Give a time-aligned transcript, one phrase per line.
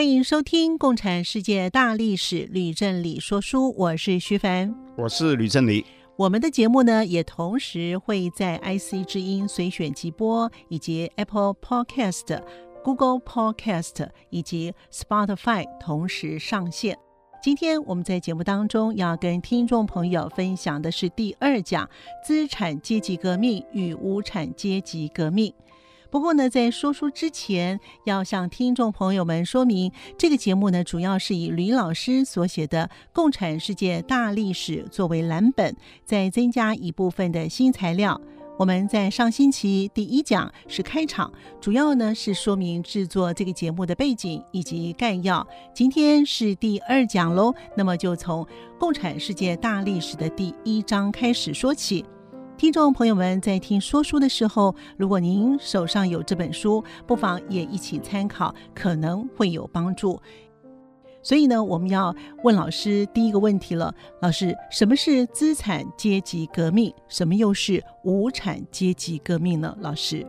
[0.00, 3.74] 欢迎收听《共产世界大历史》，吕正理说书。
[3.76, 5.84] 我是徐凡，我是吕正理。
[6.16, 12.42] 我们的节目呢，也同时会在 IC 之音随选即播，以及 Apple Podcast、
[12.82, 16.96] Google Podcast 以及 Spotify 同时上线。
[17.42, 21.86] 今天我们在节目当中要跟听众朋友分享的是第二讲：
[22.24, 25.52] 资产阶级革命与无产阶级革命。
[26.10, 38.20] 不过呢，在说书之前，要向听众朋友们说明，这个节目呢，主要是以吕老师所写的《共产世界大历史》作为蓝本，再增加一部分的新材料。
[38.58, 45.46] 我们在上星期第一讲是开场，主要呢是说明制作这个节目的背景以及概要。
[45.72, 48.44] 今天是第二讲喽，那么就从
[48.78, 52.04] 《共产世界大历史》的第一章开始说起。
[52.60, 60.20] 听众朋友们，在听说书的时候，如果您手上有这本书，不妨也一起参考，可能会有帮助。
[61.22, 66.92] 所以呢，我们要问老师第一个问题了：老师，什么是资产阶级革命？
[67.08, 69.74] 什么又是无产阶级革命呢？
[69.80, 70.26] 老师，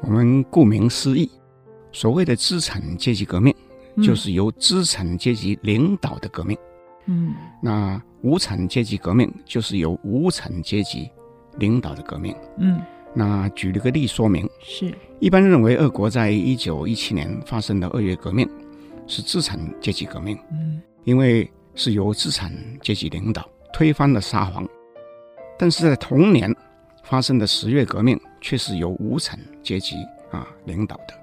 [0.00, 1.30] 我们顾名思义，
[1.92, 3.54] 所谓的资产阶级革命，
[4.02, 6.56] 就是由资产阶级领导的革命。
[7.04, 11.10] 嗯，那无产阶级革命就是由无产阶级。
[11.58, 12.80] 领导的革命，嗯，
[13.14, 14.92] 那举了个例说明，是。
[15.20, 18.48] 一般认为，俄国在一九一七年发生的二月革命
[19.06, 24.68] 是资产阶级革命，嗯，因为是由资产阶级领导推翻了沙皇，
[25.58, 26.54] 但是在同年
[27.02, 29.96] 发生的十月革命却是由无产阶级
[30.30, 31.14] 啊领导的。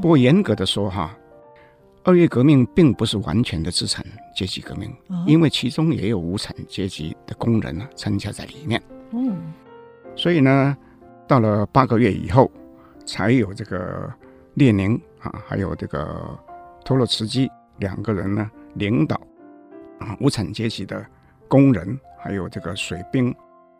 [0.00, 1.14] 不过严格的说哈，
[2.04, 4.90] 二月革命并不是完全的资产阶级革命，
[5.26, 8.80] 因为其中也有无产阶级的工人啊参加在里面。
[9.10, 9.52] 嗯，
[10.14, 10.76] 所以呢，
[11.26, 12.50] 到了八个月以后，
[13.06, 14.12] 才有这个
[14.54, 16.38] 列宁啊，还有这个
[16.84, 19.20] 托洛茨基两个人呢领导
[19.98, 21.04] 啊无产阶级的
[21.48, 23.34] 工人，还有这个水兵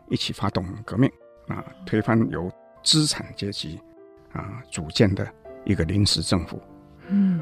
[0.08, 1.10] 一起发动革命
[1.48, 2.50] 啊，推翻由
[2.82, 3.78] 资产阶级
[4.32, 5.26] 啊组建的
[5.64, 6.60] 一个临时政府。
[7.08, 7.40] 嗯，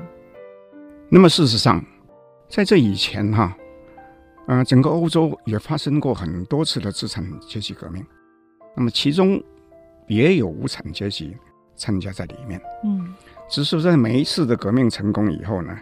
[1.08, 1.84] 那么事实上，
[2.48, 3.58] 在这以前哈、啊。
[4.46, 8.04] 啊、呃，整个欧洲也发生过很多次的资产阶级革命，
[8.76, 9.42] 那么其中
[10.06, 11.36] 也有无产阶级
[11.74, 12.60] 参加在里面。
[12.84, 13.12] 嗯，
[13.50, 15.76] 只是在每一次的革命成功以后呢，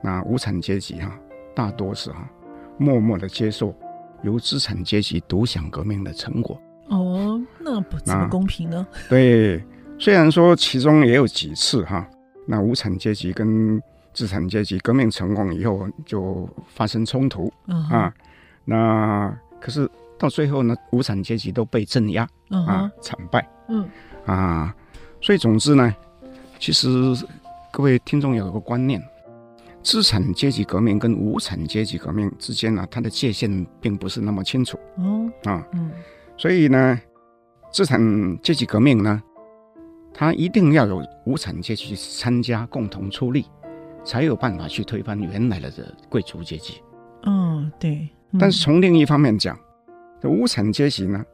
[0.00, 1.18] 那无产阶级哈、啊，
[1.54, 2.30] 大多是哈、啊，
[2.78, 3.74] 默默的接受
[4.22, 6.60] 由资产阶级独享革命的成果。
[6.88, 8.86] 哦，那不怎么公平呢？
[9.08, 9.60] 对，
[9.98, 12.10] 虽然说其中也有几次哈、啊，
[12.46, 13.82] 那无产阶级跟
[14.14, 17.96] 资产阶级革命成功以后，就发生冲突、uh huh.
[17.96, 18.14] 啊。
[18.64, 22.66] 那可是到最后呢，无产阶级都被镇压、uh huh.
[22.66, 23.48] 啊，惨败。
[23.68, 23.88] 嗯、
[24.26, 24.32] uh.
[24.32, 24.76] 啊，
[25.20, 25.94] 所以总之呢，
[26.58, 26.88] 其实
[27.72, 29.02] 各位听众有一个观念：
[29.82, 34.78] 资产阶级革命跟无产阶级革命之间呢，它的界限并不是那么清楚。
[34.98, 35.50] 哦、uh huh.
[35.50, 35.90] 啊，嗯，
[36.36, 37.00] 所以呢，
[37.72, 37.98] 资产
[38.42, 39.22] 阶级革命呢，
[40.12, 43.46] 它一定要有无产阶级参加，共同出力。
[44.04, 46.82] 才有办法去推翻原来的这贵族阶级。
[47.24, 48.08] 嗯，对。
[48.32, 49.58] 嗯、但是从另一方面讲，
[50.20, 51.24] 这无产阶级呢，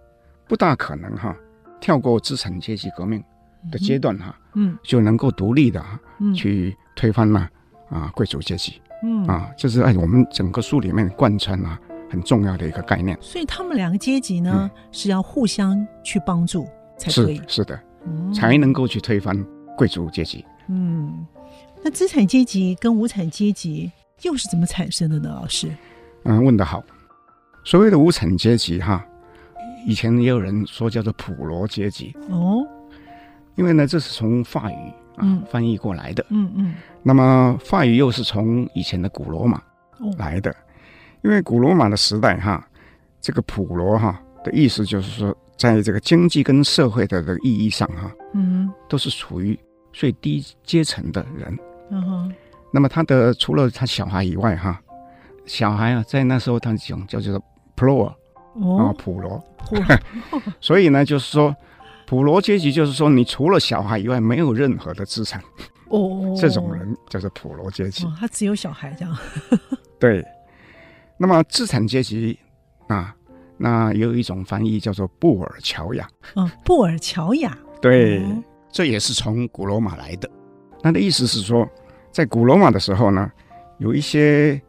[0.46, 1.34] 不大可能哈
[1.80, 3.22] 跳过资产阶级革命
[3.70, 5.98] 的阶段哈，嗯，就能够独立的哈
[6.34, 7.48] 去推翻了
[7.88, 8.80] 啊贵族阶级。
[9.02, 11.78] 嗯啊，这是哎我们整个书里面贯穿啊
[12.10, 13.16] 很重要的一个概念。
[13.20, 16.68] 所以他们两个阶级呢、嗯、是要互相去帮助
[16.98, 17.36] 才可以。
[17.36, 17.80] 是是的，
[18.34, 19.36] 才能够去推翻
[19.76, 20.44] 贵族阶级。
[20.68, 21.24] 嗯。
[21.82, 23.90] 那资产阶级跟无产阶级
[24.22, 25.30] 又是怎么产生的呢？
[25.40, 25.68] 老师，
[26.24, 26.82] 嗯，问得好。
[27.64, 29.04] 所谓的无产阶级，哈，
[29.86, 32.66] 以前也有人说叫做普罗阶级哦，
[33.56, 34.74] 因为呢，这是从法语
[35.16, 36.66] 啊、嗯、翻译过来的，嗯嗯。
[36.66, 39.62] 嗯那么法语又是从以前的古罗马
[40.18, 40.54] 来的，哦、
[41.22, 42.66] 因为古罗马的时代，哈，
[43.20, 49.58] 这个普罗哈的意思就是说，在这个经济跟社会的这个意义上，哈，嗯，都是处于
[49.98, 51.58] 最低阶层的人。
[51.90, 52.34] 嗯哼，
[52.72, 54.80] 那么他的除了他小孩以外，哈，
[55.44, 57.42] 小孩啊，在那时候他讲叫做
[57.76, 58.14] pro 啊，
[58.96, 59.42] 普罗，
[60.60, 61.52] 所以呢，就是说
[62.06, 65.42] 普罗阶级，就是说你除了小孩以外，没有任何的资产，
[65.90, 69.18] 哦，这种人叫做普罗阶级，他只有小孩这样，
[69.98, 70.24] 对，
[71.16, 72.38] 那么资产阶级
[72.86, 73.12] 啊，
[73.56, 76.08] 那也有一种翻译叫做布尔乔亚。
[76.36, 77.58] 嗯，布尔乔亚。
[77.80, 80.30] 对，嗯、这也是从古罗马来的。
[80.82, 81.68] 那的意思是说，
[82.12, 83.30] 在古罗马的时候呢，
[83.78, 84.60] 有一些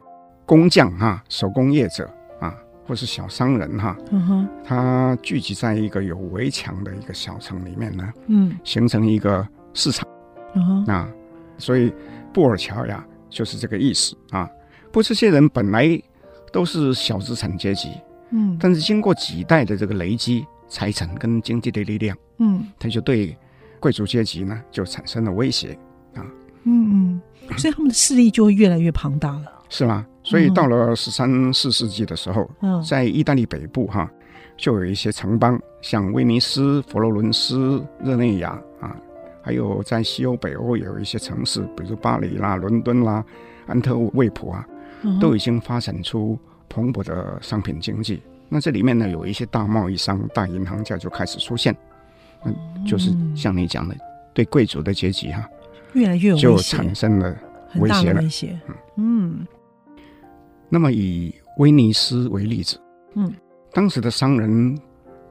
[0.45, 2.09] 工匠哈，手工业者
[2.39, 2.55] 啊，
[2.87, 10.07] 或是小商人哈，嗯哼，他聚集在一个有围墙的一个小城里面呢，嗯，形成一个市场。
[10.55, 11.07] 嗯哼，那
[11.57, 11.93] 所以
[12.33, 14.49] 布尔乔亚就是这个意思啊。
[14.87, 16.01] 不过这些人本来
[16.51, 17.91] 都是小资产阶级，
[18.31, 23.37] 嗯，但是经过几代的这个累积财产跟经济的力量，嗯，他就对
[23.79, 25.77] 贵族阶级呢就产生了威胁
[26.13, 26.25] 啊，
[26.63, 30.05] 嗯嗯，所以他们的势力就会越来越庞大了，是吗？
[30.23, 34.09] 所以到了十三四世纪的时候，嗯，在意大利北部哈，
[34.57, 38.49] 就有一些城邦，像威尼斯、佛罗伦斯、热内亚
[38.79, 38.95] 啊，
[39.41, 43.23] 还有在西欧、北欧有一些城市，比如巴黎啦、伦敦啦、
[43.65, 44.65] 安特卫普啊。
[45.21, 46.37] 都已经发展出
[46.67, 48.21] 蓬勃的商品经济。
[48.49, 51.73] 那这里面呢，有一些大贸易商、大银行家就开始出现。
[52.45, 52.55] 嗯，
[52.85, 53.95] 就是像你讲的，
[54.33, 55.49] 对贵族的阶级哈、啊，
[55.93, 57.35] 越来越就产生了
[57.75, 58.21] 威胁了。
[58.21, 58.59] 威胁。
[58.97, 59.45] 嗯。
[60.69, 62.79] 那么以威尼斯为例子，
[63.15, 63.33] 嗯，
[63.73, 64.77] 当时的商人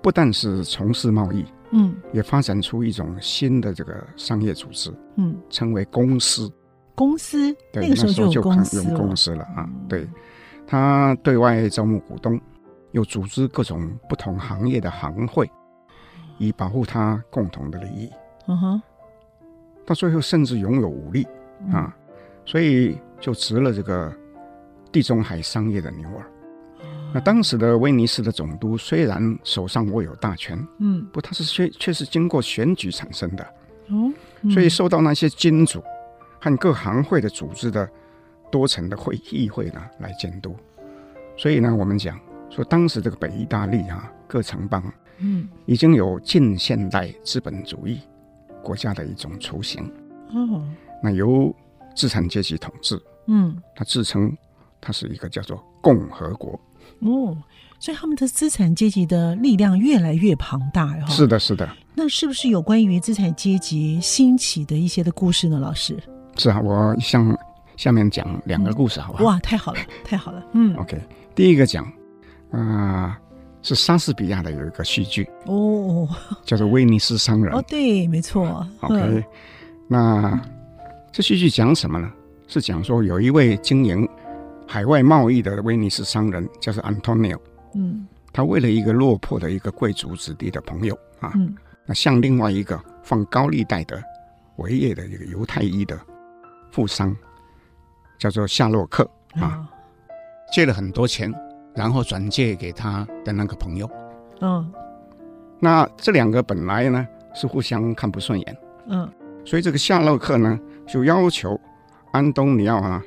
[0.03, 6.53] 不但是从事贸易，嗯，也发展出一种新的这个商业组织，嗯，称为公司。
[6.97, 10.05] 公司对那个时候就有公司有公司了啊，对，
[10.67, 12.41] 他对外招募股东，
[12.91, 15.49] 又组织各种不同行业的行会，
[16.39, 18.11] 以保护他共同的利益。
[18.47, 18.83] 嗯哼，
[19.85, 21.27] 到最后甚至拥有武力
[21.71, 21.95] 啊，
[22.45, 24.13] 所以就植了这个
[24.91, 26.27] 地中海商业的牛耳。
[27.13, 33.45] 那当时的威尼斯的总督虽然手上握有大权，嗯，不，他是却却是经过选举产生的，
[33.89, 34.13] 哦，
[34.51, 35.83] 所以受到那些金主。
[36.41, 37.91] 和各行会的组织的
[38.49, 40.55] 多层的会议会呢来监督，
[41.37, 42.17] 所以呢，我们讲
[42.49, 44.81] 说当时这个北意大利啊，各城邦
[45.21, 47.99] 嗯已经有近现代资本主义
[48.63, 49.83] 国家的一种雏形
[50.33, 50.63] 哦，
[51.03, 51.55] 那由
[51.95, 54.35] 资产阶级统治嗯，他自称
[54.81, 56.59] 他是一个叫做共和国
[57.01, 57.37] 哦，
[57.79, 61.69] 所以他们的资产阶级的力量越来越庞大哦，是的，是的。
[61.95, 65.97] 那是不是有关于资产阶级兴起的一些的故事呢，老师？
[66.37, 67.37] 是啊，我向
[67.77, 69.23] 下面讲两个故事，好吧？
[69.23, 70.45] 哇，太好了，太好了。
[70.53, 71.01] 嗯，OK，
[71.35, 71.85] 第一个讲，
[72.51, 73.17] 啊、呃，
[73.63, 76.09] 是莎士比亚的有一个戏剧哦，
[76.45, 77.53] 叫做《威尼斯商人》。
[77.59, 78.67] 哦，对，没错。
[78.81, 79.25] OK，、嗯、
[79.87, 80.41] 那
[81.13, 82.13] 这戏剧讲什么呢？
[82.47, 84.09] 是讲说有一位经营
[84.67, 87.39] 海外贸易的威尼斯商人，叫做 Antonio。
[87.75, 94.03] 嗯，他为了一个落魄的一个贵族子弟的朋友啊，嗯、那向另外一个放高利贷的
[94.57, 95.99] 为业的一个犹太裔的。
[96.71, 97.17] 富商
[98.19, 99.67] 叫做夏洛克啊，
[100.53, 101.33] 借了很多钱，
[101.79, 103.89] 然后转借给他的那个朋友。
[104.41, 104.69] 嗯，
[105.61, 108.57] 那这两个本来呢是互相看不顺眼。
[108.89, 109.09] 嗯，
[109.45, 110.59] 所以这个夏洛克呢
[110.89, 111.59] 就要求
[112.11, 113.01] 安东尼奥啊，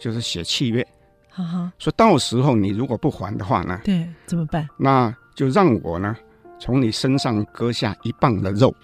[0.00, 0.84] 就是写契约，
[1.30, 4.68] 哈哈，说到时候你如果不还的话呢，对，怎么办？
[4.76, 6.16] 那就让我呢
[6.58, 8.74] 从你身上割下一磅的肉。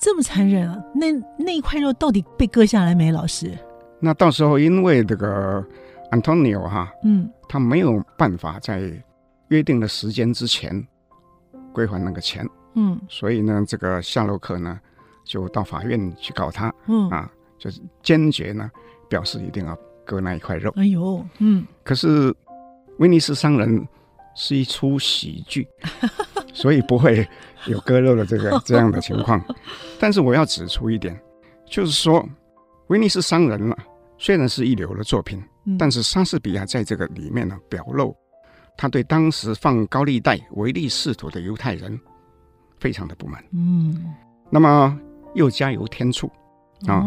[0.00, 0.76] 这么残忍啊！
[0.94, 1.06] 那
[1.38, 3.12] 那一块肉到底被割下来没？
[3.12, 3.56] 老师？
[4.00, 5.64] 那到时候因为这个
[6.10, 8.92] Antonio 哈，嗯，他没有办法在
[9.48, 10.86] 约定的时间之前
[11.72, 14.78] 归还那个钱，嗯，所以呢，这个夏洛克呢
[15.24, 18.70] 就到法院去告他，嗯啊，就是坚决呢
[19.08, 20.72] 表示一定要割那一块肉。
[20.76, 22.34] 哎呦，嗯，可是
[22.98, 23.86] 威尼斯商人
[24.34, 25.66] 是一出喜剧，
[26.52, 27.26] 所以不会。
[27.66, 29.42] 有割肉的这个 这样的情况，
[29.98, 31.18] 但是我要指出一点，
[31.64, 32.22] 就是说，
[32.88, 33.74] 威尼斯商人呢，
[34.18, 35.42] 虽然是一流的作品，
[35.78, 38.16] 但是莎士比亚在这个里面呢，表露
[38.76, 41.98] 他对当时放高利贷唯利是图的犹太人
[42.78, 43.44] 非常的不满。
[43.52, 44.14] 嗯，
[44.50, 44.98] 那么
[45.34, 46.30] 又加油添醋
[46.86, 47.04] 啊，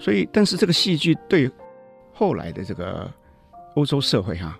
[0.00, 1.50] 所以，但是这个戏剧对
[2.12, 3.12] 后来的这个
[3.74, 4.58] 欧洲社会哈，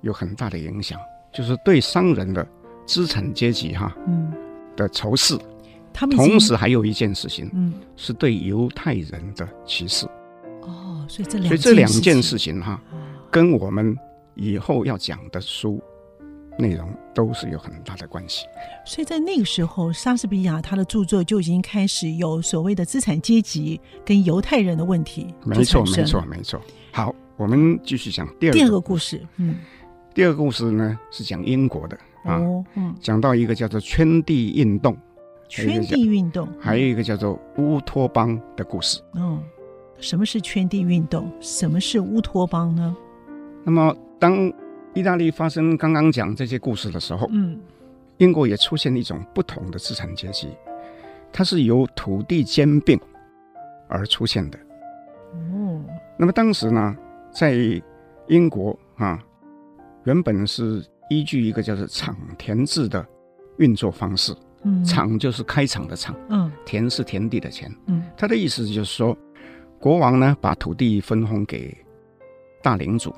[0.00, 0.98] 有很大的影响，
[1.32, 2.46] 就是对商人的
[2.86, 4.32] 资产阶级哈，嗯。
[4.74, 5.38] 的仇视，
[5.92, 10.08] 他们同时还有一件事情，嗯，是对犹太人的歧视。
[11.02, 12.80] 哦，所以这两所以这两件事情哈，
[13.30, 13.96] 跟我们
[14.34, 15.82] 以后要讲的书
[16.58, 18.46] 内容都是有很大的关系。
[18.86, 25.34] 所以在那个时候，莎士比亚他的著作就已经开始有所谓的资产阶级跟犹太人的问题。
[25.44, 26.60] 没错，没错，没错。
[26.92, 29.20] 好，我们继续讲第二个第二个故事。
[29.36, 29.56] 嗯，
[30.14, 31.98] 第二个故事呢是讲英国的。
[32.24, 32.38] 啊，
[32.76, 34.96] 嗯，讲到一个叫做圈地运动，
[35.48, 39.00] 圈地运动，还有一个叫做乌托邦的故事。
[39.14, 39.42] 嗯，
[40.02, 41.32] 什么是圈地运动？
[41.40, 42.94] 什么是乌托邦呢？
[43.64, 44.52] 那么，当
[44.94, 47.58] 意大利发生刚刚讲这些故事的时候，嗯，
[48.18, 50.48] 英国也出现了一种不同的资产阶级，
[51.32, 52.98] 它是由土地兼并
[53.88, 54.58] 而出现的。
[55.34, 55.80] 哦，
[56.18, 56.96] 那么当时呢，
[57.32, 57.56] 在
[58.26, 59.22] 英国啊，
[60.04, 63.06] 原本是依据一个叫做厂田制的
[63.58, 64.34] 运作方式。
[64.64, 69.16] 嗯，厂就是开厂的厂，嗯，田是田地的田，嗯，他的意思就是说，
[69.82, 71.76] 国王呢把土地分封给
[72.62, 73.12] 大领主，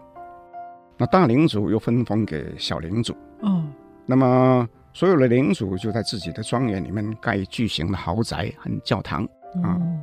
[0.97, 3.63] 那大领主又分封给小领主，哦，
[4.07, 9.25] 那么所有的领主就在自己的庄园里面盖巨型的豪宅和教堂，
[9.63, 10.03] 啊，嗯，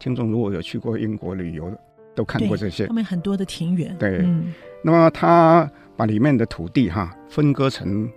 [0.00, 1.78] 听众如果有去过英国旅游的，
[2.16, 8.10] 都看过这些，后面很多的庭园，对，嗯，那么他把里面的土地哈分割成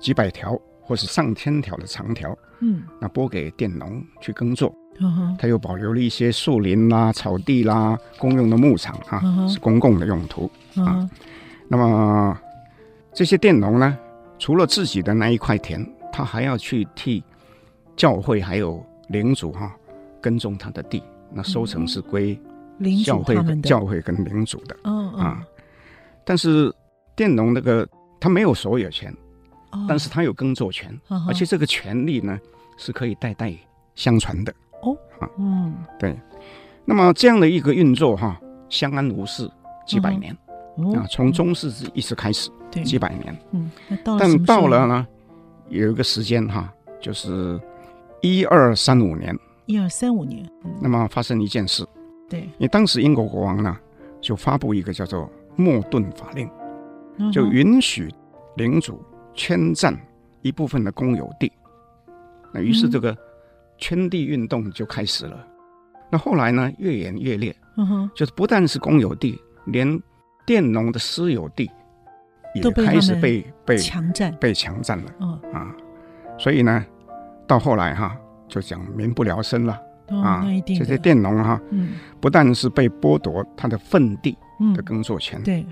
[0.00, 0.60] 几百条。
[0.82, 11.10] 或是上千条的长条，嗯，那拨给佃农去耕作，嗯，他又保留了一些树林啦、草地啦、公用的牧场啊，嗯，是公共的用途，嗯，啊。
[11.68, 12.38] 那么
[13.12, 13.98] 这些佃农呢，
[14.38, 17.24] 除了自己的那一块田，他还要去替
[17.96, 19.74] 教会还有领主哈
[20.20, 21.02] 耕种他的地，
[21.32, 22.38] 那收成是归
[23.04, 25.42] 教会跟教会跟领主的，嗯啊。
[26.24, 26.72] 但是
[27.16, 27.88] 佃农那个
[28.20, 29.14] 他没有所有权。
[29.86, 32.36] 但是他有耕作权，哦、而且这个权利呢
[32.76, 33.54] 是可以代代
[33.94, 34.52] 相传的
[34.82, 34.96] 哦。
[35.18, 36.18] 啊，嗯，对。
[36.84, 39.50] 那么这样的一个运作哈，相安无事
[39.86, 40.36] 几百年、
[40.76, 43.36] 哦、啊，从中世纪一直开始，对几百年。
[43.52, 43.70] 嗯，
[44.04, 45.06] 到但到了呢，
[45.68, 47.60] 有一个时间哈，就是
[48.22, 49.36] 一二三五年。
[49.66, 50.44] 一二三五年。
[50.64, 51.86] 嗯、那么发生一件事，
[52.28, 53.76] 对，因为当时英国国王呢
[54.20, 56.50] 就发布一个叫做莫顿法令，
[57.32, 58.08] 就允许
[58.56, 59.00] 领主。
[59.32, 59.96] 圈占
[60.42, 61.50] 一部分的公有地，
[62.52, 63.16] 那于是这个
[63.80, 65.36] 圈地运动就开始了。
[65.36, 70.00] 嗯、那后来呢，越演越烈，嗯哼，就是不但是公有地，连
[70.46, 71.70] 佃农的私有地
[72.54, 75.04] 也开始被被强占，被强占了。
[75.20, 75.74] 嗯啊，
[76.38, 76.86] 所以呢，
[77.46, 80.46] 到后来哈，就讲民不聊生了、哦、啊。
[80.66, 84.36] 这些佃农哈，嗯，不但是被剥夺他的份地
[84.76, 85.66] 的耕作权，嗯、对，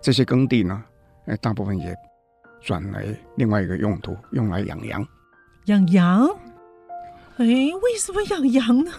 [0.00, 0.82] 这些耕地呢，
[1.26, 1.94] 哎，大部分也。
[2.62, 5.02] 转来另外一个用途，用来养羊。
[5.64, 6.28] 养羊？
[7.40, 8.92] 哎，为什么养羊呢？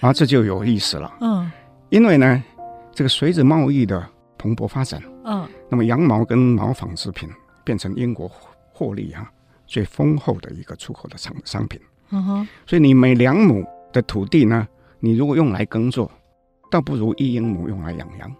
[0.00, 1.12] 啊，这就有意思了。
[1.20, 1.50] 嗯，
[1.88, 2.40] 因为呢，
[2.92, 7.28] 这个随着贸易的蓬勃发展，嗯，那么羊毛跟毛纺织品
[7.64, 8.30] 变成英国
[8.72, 9.32] 获利哈、啊、
[9.66, 11.80] 最丰厚的一个出口的商商品。
[12.10, 14.68] 嗯哼，所以你每两亩的土地呢，
[15.00, 16.08] 你如果用来耕作，
[16.70, 18.36] 倒不如一英亩用来养羊。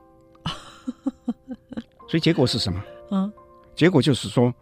[2.06, 2.80] 所以结果是什么？
[3.10, 3.32] 嗯，
[3.74, 4.54] 结果就是说。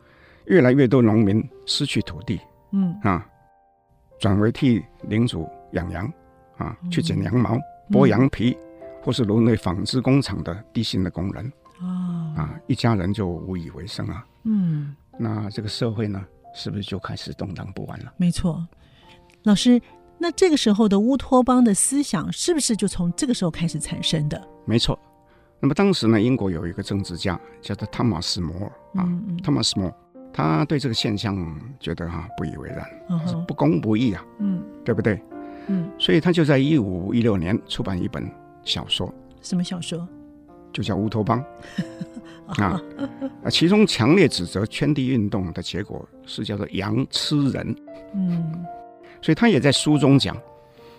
[0.47, 3.27] 越来越多农民失去土地，嗯啊，
[4.19, 6.11] 转为替领主养羊，
[6.57, 7.59] 啊，去剪羊毛、
[7.91, 8.57] 剥羊皮，
[9.03, 18.13] 或是沦为纺织工厂的低薪的工人，啊啊，一家人就无以为生啊，嗯，那这个社会呢，是不是就开始动荡不安了？
[18.17, 18.67] 没错，
[19.43, 19.81] 老师，
[20.19, 24.43] 那这个时候的乌托邦的思想是不是就从这个时候开始产生的？
[24.65, 24.99] 没错，
[25.61, 29.07] 那么当时呢，英国有一个政治家叫做汤马斯·摩尔啊，
[29.43, 29.95] 汤马斯·摩尔。
[30.37, 31.35] 他对这个现象
[31.81, 33.47] 觉得哈、啊、不以为然，uh huh.
[33.47, 35.19] 不公不义啊，嗯，对不对？
[35.69, 38.31] 嗯，所以他就在一五一六年出版一本
[38.63, 40.07] 小说，什么小说？
[40.75, 41.43] 就叫《乌托邦》
[42.63, 42.79] 啊
[43.43, 47.75] 啊，其中强烈指责圈地运动的结果是叫做“羊吃人”，
[48.15, 48.63] 嗯，
[49.23, 50.37] 所以他也在书中讲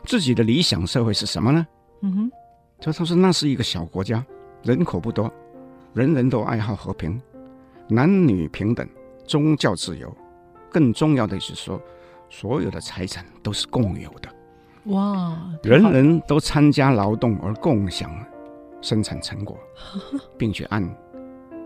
[0.04, 1.68] 自己的理想社会是什么呢？
[2.02, 2.32] 嗯哼，
[2.80, 4.26] 他他说那是一个小国家，
[4.64, 5.32] 人口不多，
[5.94, 7.22] 人人都爱好和平，
[7.88, 8.88] 男女平等。
[9.28, 10.12] 宗教自由，
[10.72, 11.80] 更重要的是说，
[12.30, 14.30] 所有的财产都是共有的。
[14.86, 15.38] 哇！
[15.64, 18.10] 人人都参加劳动而共享
[18.82, 19.58] 生产成果，
[20.40, 20.82] 并且按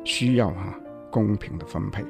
[0.03, 0.79] 需要哈、啊、
[1.11, 2.03] 公平的分配，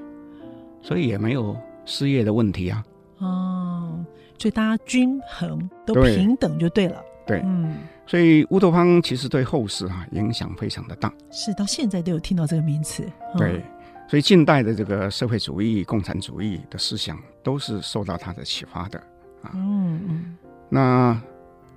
[0.82, 2.84] 所以也没有失业的问题啊。
[3.18, 4.06] 哦，
[4.40, 7.04] 所以大家均衡都平等就对了。
[7.28, 7.76] 对，对嗯，
[8.08, 11.14] 所以乌托邦其实对后世哈、啊、影响非常的大。
[11.30, 13.04] 是，到现在都有听到这个名词。
[13.34, 13.62] 嗯、对。
[14.12, 19.00] 所以近代的这个社会主义、共产主义的思想都是受到他的启发的
[19.42, 19.52] 啊。
[19.54, 20.38] 嗯嗯。
[20.68, 21.18] 那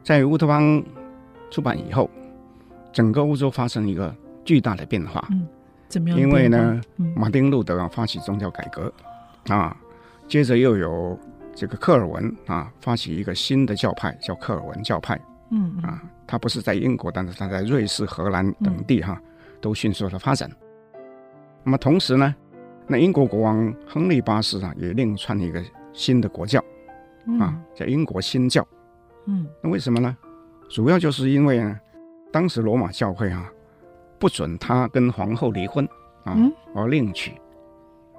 [0.02, 0.82] 在乌托邦
[1.48, 2.10] 出版以后，
[2.92, 4.12] 整个欧洲发生一个
[4.44, 5.24] 巨大的变化。
[5.30, 5.46] 嗯，
[5.88, 6.18] 怎么样？
[6.18, 8.92] 因为呢，嗯、马丁路德啊发起宗教改革
[9.46, 9.76] 啊，
[10.26, 11.16] 接着又有
[11.54, 15.14] 这个克尔文啊发起一个新的教派，叫克尔文教派。
[15.52, 20.50] 嗯，嗯啊，他不是在英国，但是他在瑞士、荷兰等地哈、啊嗯、都迅速的发展。
[21.64, 22.34] 那么同时呢，
[22.86, 26.62] 那英国国王亨利八世啊，也另创一个新的国教，
[27.26, 28.66] 嗯、啊，叫英国新教。
[29.26, 30.16] 嗯，那为什么呢？
[30.68, 31.80] 主要就是因为呢，
[32.30, 33.50] 当时罗马教会啊，
[34.18, 35.88] 不准他跟皇后离婚，
[36.24, 36.36] 啊，
[36.74, 37.32] 而另娶。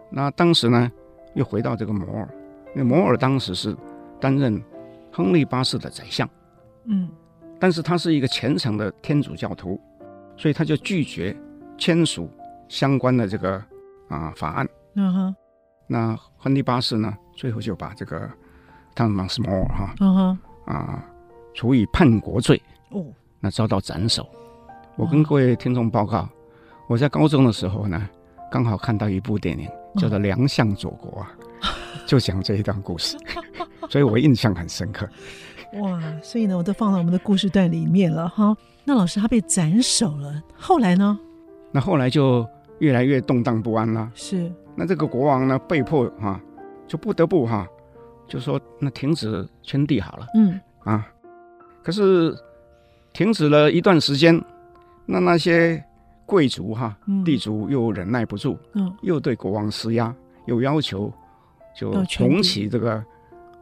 [0.10, 0.92] 那当时呢，
[1.36, 2.28] 又回到这个摩尔，
[2.74, 3.75] 那摩尔当时是
[4.20, 4.60] 担任
[5.12, 6.28] 亨利八世的宰相，
[6.86, 7.08] 嗯，
[7.60, 9.80] 但是他是一个虔诚的天主教徒，
[10.36, 11.36] 所以他就拒绝
[11.78, 12.30] 签署
[12.67, 13.62] 相关的这个
[14.10, 14.67] 啊法案。
[14.95, 15.36] 嗯哼，
[15.88, 18.29] 那亨利八世呢，最后就把这个
[18.93, 21.03] 汤马斯摩尔哈，嗯哼，啊，
[21.53, 22.62] 处以叛国罪。
[22.91, 23.05] 哦，
[23.39, 24.27] 那遭到斩首。
[24.95, 26.27] 我跟各位听众报告，
[26.88, 28.10] 我在高中的时候呢，
[28.50, 31.31] 刚好看到一部电影，叫做《良相佐国》啊，
[32.07, 33.17] 就讲这一段故事，
[33.89, 35.05] 所以我印象很深刻。
[35.81, 38.55] 哇，所以呢，我都放到我们的故事段里面了哈。
[38.86, 41.19] 那老师他被斩首了，后来呢？
[41.75, 42.48] 那后来就
[42.79, 44.10] 越来越动荡不安了。
[44.15, 44.50] 是。
[44.75, 46.39] 那这个国王呢，被迫哈，
[46.88, 47.67] 就不得不哈，
[48.29, 50.25] 就说那停止圈地好了。
[50.36, 50.58] 嗯。
[50.86, 51.05] 啊，
[51.84, 52.34] 可是
[53.12, 54.41] 停止了一段时间。
[55.05, 55.84] 那那些
[56.25, 60.15] 贵族哈，地主又忍耐不住，嗯，又对国王施压，
[60.46, 61.12] 又要求
[61.77, 63.03] 就重启这个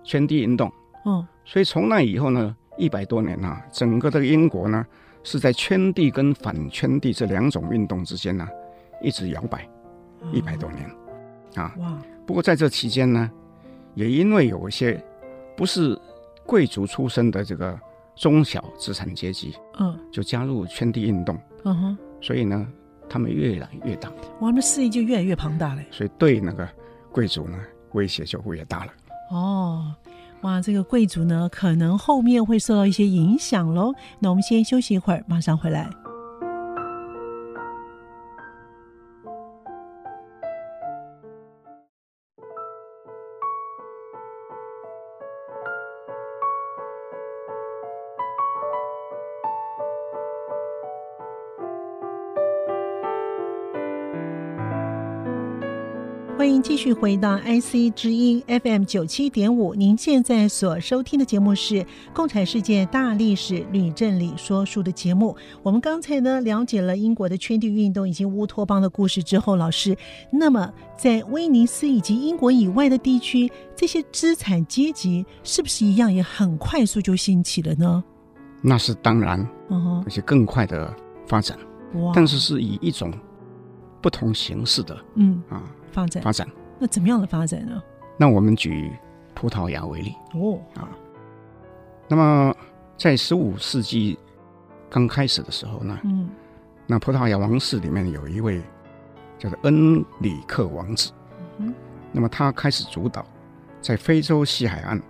[0.03, 0.72] 圈地运动，
[1.03, 4.86] 嗯，所以从那以后呢，一百多年啊，整个这个英国呢
[5.24, 8.48] 是在圈地跟反圈地这两种运动之间呢
[9.01, 9.68] 一直摇摆，
[10.32, 10.89] 一百多年，
[11.56, 11.98] 啊，哇！
[12.25, 13.32] 不过在这期间呢，
[13.96, 15.03] 也因为有一些
[15.58, 16.00] 不是
[16.46, 17.80] 贵族出身的这个。
[18.15, 22.68] 中小资产阶级，嗯，就加入圈地运动，嗯哼，所以呢，
[23.10, 24.08] 他们越来越大，
[24.39, 26.70] 哇，那势力就越来越庞大了，所以对那个
[27.12, 27.58] 贵族呢，
[27.94, 28.94] 威胁就会越大了。
[29.32, 29.96] 哦，
[30.44, 33.94] 哇，这个贵族呢，可能后面会受到一些影响喽。
[34.20, 36.02] 那我们先休息一会儿，马上回来。
[56.94, 61.75] 续回到 IC 之音 FM 九七点五，您现在所收听的节目是
[62.14, 65.36] 《共产世界大历史吕振理说书》的节目。
[65.64, 69.98] 我们刚才呢了解了英国的圈地运动以及乌托邦的故事之后，老师，
[70.32, 78.03] 那么在威尼斯以及英国以外的地区，这些资产阶级是不是一样也很快速就兴起了呢？
[78.62, 79.40] 那是当然，
[80.06, 80.94] 而且更快的
[81.25, 81.58] 发展，
[81.96, 83.12] 哇，但是是以一种
[84.00, 85.64] 不同形式的，嗯啊。
[85.94, 86.48] 发展发展，
[86.83, 87.81] 那怎么样的发展呢？
[88.17, 88.91] 那我们举
[89.33, 90.89] 葡萄牙为例哦啊。
[92.09, 92.53] 那么
[92.98, 94.19] 在十五世纪
[94.89, 96.27] 刚开始的时候呢，嗯，
[96.85, 98.61] 那葡萄牙王室里面有一位
[99.39, 101.13] 叫做恩里克王子，
[101.59, 101.74] 嗯，
[102.11, 103.25] 那么他开始主导
[103.79, 105.01] 在非洲西海岸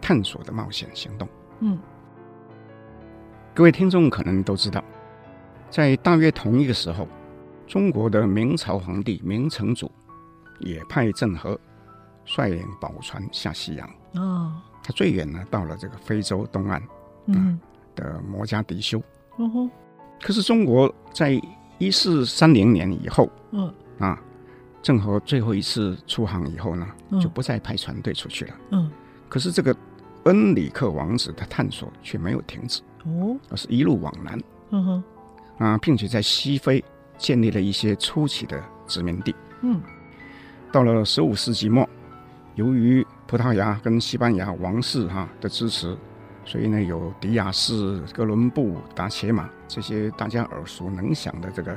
[0.00, 1.28] 探索的冒险行动。
[1.60, 1.78] 嗯，
[3.54, 4.82] 各位听众可能都知道，
[5.70, 7.06] 在大约同一个时候，
[7.68, 9.88] 中国的明朝皇帝明成祖。
[10.62, 11.58] 也派郑和
[12.24, 16.82] 率领宝船下西洋哦，他最远呢到了这个非洲东岸，
[17.26, 17.58] 嗯
[17.94, 18.98] 的摩加迪修。
[19.36, 19.68] 哦吼，
[20.20, 21.40] 可是中国在
[21.78, 24.20] 一四三零年以后，嗯啊，
[24.82, 28.54] 郑和最后一次出航以后呢，嗯、就不再派船队出去了。
[28.70, 28.90] 嗯，
[29.28, 29.76] 可是这个
[30.24, 34.40] 恩里克王子的探索却没有停止哦，而是一路往南。
[34.70, 35.04] 嗯哼，
[35.58, 36.82] 啊，并且在西非
[37.18, 39.34] 建立了一些初期的殖民地。
[39.62, 39.80] 嗯。
[40.72, 41.86] 到了十五世纪末，
[42.54, 45.94] 由于葡萄牙跟西班牙王室哈的支持，
[46.46, 51.76] 所以呢，有迪亚士、哥伦布、达伽马这些大家耳熟能详的这个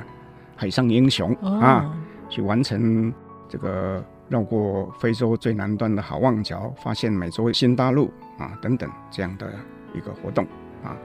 [0.56, 1.94] 海上英雄、哦、啊，
[2.30, 3.12] 去完成
[3.50, 9.52] 这个绕过非洲最南端的好望角，发现美洲新大陆啊等等这样的
[9.92, 10.42] 一个活动
[10.82, 10.96] 啊。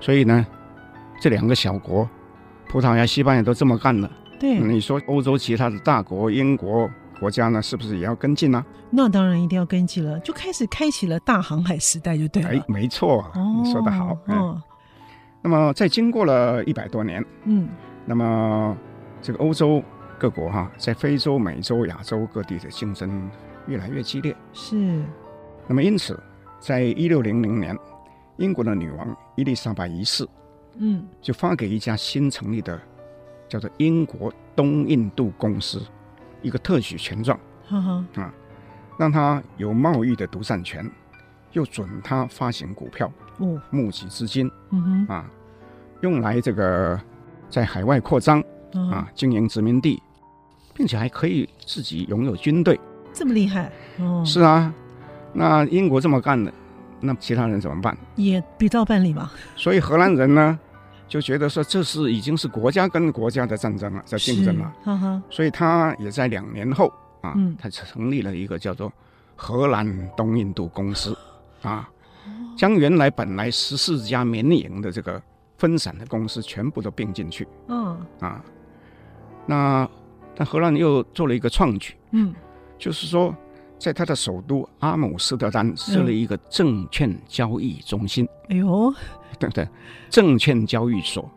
[0.00, 0.46] 所以呢，
[1.20, 2.08] 这两个小国，
[2.66, 4.10] 葡萄牙、西班牙都这么干了。
[4.38, 6.90] 对，你说欧洲其他的大国，英国。
[7.20, 8.66] 国家呢，是不是也要跟进呢、啊？
[8.90, 12.48] 那当然一定要跟进了，就开始开启了大航海时代，就对了。
[12.48, 14.16] 哎，没错，哦、你说的好。
[14.26, 14.62] 嗯、哦，
[15.42, 17.68] 那么在经过了一百多年，嗯，
[18.06, 18.74] 那么
[19.20, 19.82] 这个欧洲
[20.18, 23.30] 各国哈，在非洲、美洲、亚洲各地的竞争
[23.66, 24.34] 越来越激烈。
[24.54, 25.04] 是。
[25.66, 26.18] 那么因此，
[26.58, 27.78] 在一六零零年，
[28.38, 30.26] 英国的女王伊丽莎白一世，
[30.78, 32.80] 嗯，就发给一家新成立的
[33.46, 35.80] 叫做英国东印度公司。
[36.42, 38.32] 一个特许权状，哈哈啊，
[38.98, 40.88] 让他有贸易的独占权，
[41.52, 45.30] 又准他发行股票，哦，募集资金，嗯哼，啊，
[46.00, 47.00] 用来这个
[47.48, 48.42] 在海外扩张，
[48.90, 50.02] 啊，经营殖民地，
[50.74, 52.78] 并且还可以自己拥有军队，
[53.12, 54.72] 这么厉害，哦，是啊，
[55.32, 56.52] 那英国这么干的，
[57.00, 57.96] 那其他人怎么办？
[58.16, 59.30] 也比照办理嘛。
[59.56, 60.58] 所以荷兰人呢，
[61.10, 66.86] 就觉得说这是已经是国家跟国家的战争了，在竞争了，哈哈，所以他也在两年后
[67.20, 67.56] 啊，嗯。
[67.58, 68.92] 他成立了一个叫做
[69.34, 71.18] 荷兰东印度公司，
[71.62, 71.90] 啊，
[72.56, 75.20] 将原来本来十四家民营的这个
[75.58, 78.06] 分散的公司全部都并进去，嗯。
[78.20, 78.40] 啊，
[79.46, 79.90] 那
[80.36, 82.32] 但荷兰又做了一个创举，嗯，
[82.78, 83.34] 就是说
[83.80, 88.94] 在他的首都阿姆斯特丹设了一个证券交易中心，哎呦，
[89.38, 89.66] 对不对？
[90.10, 91.28] 证券交易所。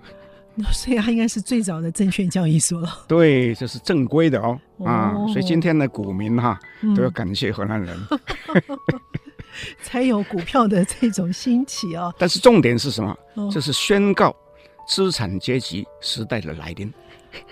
[0.72, 3.06] 所以它应该是最早的证券交易所了。
[3.08, 7.98] 对，这是正规的哦，哦啊，所以今天的股民哈、嗯都要感谢荷兰人。
[9.82, 13.18] 才有股票的这种兴起哦、但是重点是什么？
[13.36, 14.36] 哦这是宣告
[14.88, 16.92] 资产阶级时代的来临。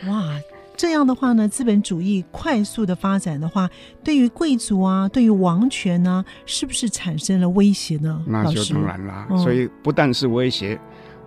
[0.06, 0.40] 哇，
[0.82, 3.70] 这样的话呢，资本主义快速的发展的话，
[4.04, 8.20] 对于贵族啊，对于王权呢，是不是产生了威胁呢？
[8.26, 10.80] 那就当然啦，嗯所以不但是威胁，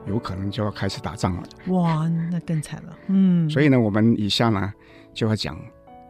[0.09, 1.45] 有可能就要开始打仗了。
[1.69, 2.99] 哇，那更惨了。
[3.07, 4.73] 嗯，所以呢，我们以下呢
[5.13, 5.57] 就要讲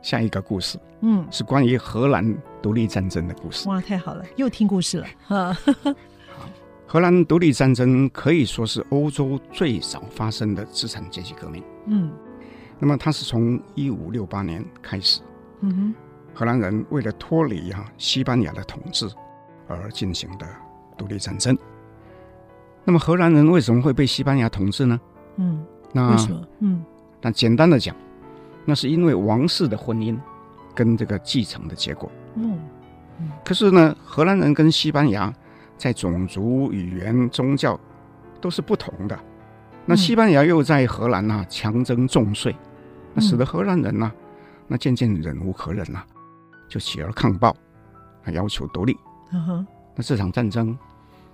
[0.00, 3.68] 下一个故事，嗯，是关于荷兰独立战争的故事。
[3.68, 5.54] 哇，太好了，又听故事了哈。
[6.88, 11.62] 荷兰独立战争可以说是欧洲最早发生的资产阶级革命。
[11.88, 12.11] 嗯
[12.79, 15.21] 那么它是从一五六八年开始，
[15.61, 15.95] 嗯哼，
[16.35, 19.09] 荷兰人为了脱离啊西班牙的统治
[19.69, 20.47] 而进行的
[20.97, 21.57] 独立战争。
[22.85, 25.01] 那么荷兰人为什么会被西班牙统治呢？
[25.37, 26.47] 嗯，那为什么？
[26.61, 26.85] 嗯
[27.23, 27.97] 那简单的讲，
[28.67, 30.19] 那是因为王室的婚姻
[30.75, 32.11] 跟这个继承的结果。
[32.35, 32.59] 嗯
[33.45, 35.33] 可是呢，荷兰人跟西班牙
[35.79, 37.79] 在种族、语言、宗教
[38.41, 39.19] 都是不同的。
[39.87, 42.55] 那西班牙又在荷兰啊强征重税，
[43.12, 44.11] 那使得荷兰人呢、
[44.66, 46.05] 那渐渐忍无可忍了、
[46.68, 47.51] 就起而抗暴，
[48.25, 48.97] 啊要求独立。
[49.33, 50.77] 嗯哼，那这场战争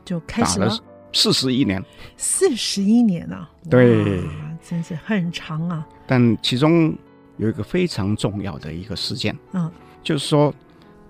[0.05, 0.69] 就开始了
[1.13, 1.83] 四十一年，
[2.17, 4.23] 四十一年啊，对，
[4.63, 5.87] 真是很长啊。
[6.07, 6.93] 但其中
[7.37, 9.71] 有一个非常重要的一个事件，嗯
[10.03, 10.53] 就是说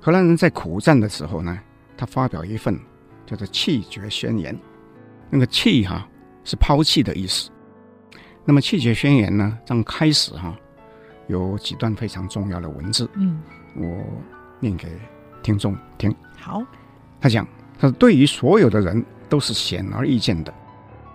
[0.01, 1.59] 荷兰人在苦战的时候呢，
[1.97, 2.79] 他发表一份
[3.25, 4.55] 叫做弃绝宣言。
[5.31, 6.09] 那个弃哈、
[6.45, 7.51] 是抛弃的意思。
[8.45, 10.57] 那么气节宣言呢，刚开始哈、
[11.29, 13.41] 有几段非常重要的文字，嗯，
[13.77, 14.05] 我
[14.59, 14.89] 念给
[15.43, 16.15] 听众听。
[16.37, 16.63] 好，
[17.21, 17.47] 他讲，
[17.79, 20.53] 他说对于所有的人都是显而易见的，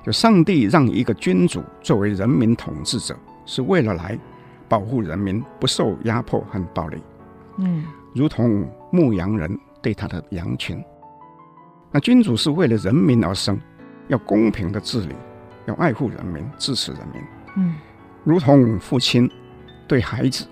[0.03, 4.17] 就上帝让一个君主作为人民统治者，是为了来
[4.69, 7.01] 保护人民不受压迫和暴力，
[7.57, 10.81] 嗯如同牧羊人对他的羊群。
[11.91, 13.59] 那君主是为了人民而生，
[14.07, 15.15] 要公平的治理，
[15.65, 17.21] 要爱护人民，支持人民，
[17.57, 17.75] 嗯
[18.23, 19.29] 如同父亲
[19.87, 20.47] 对孩子、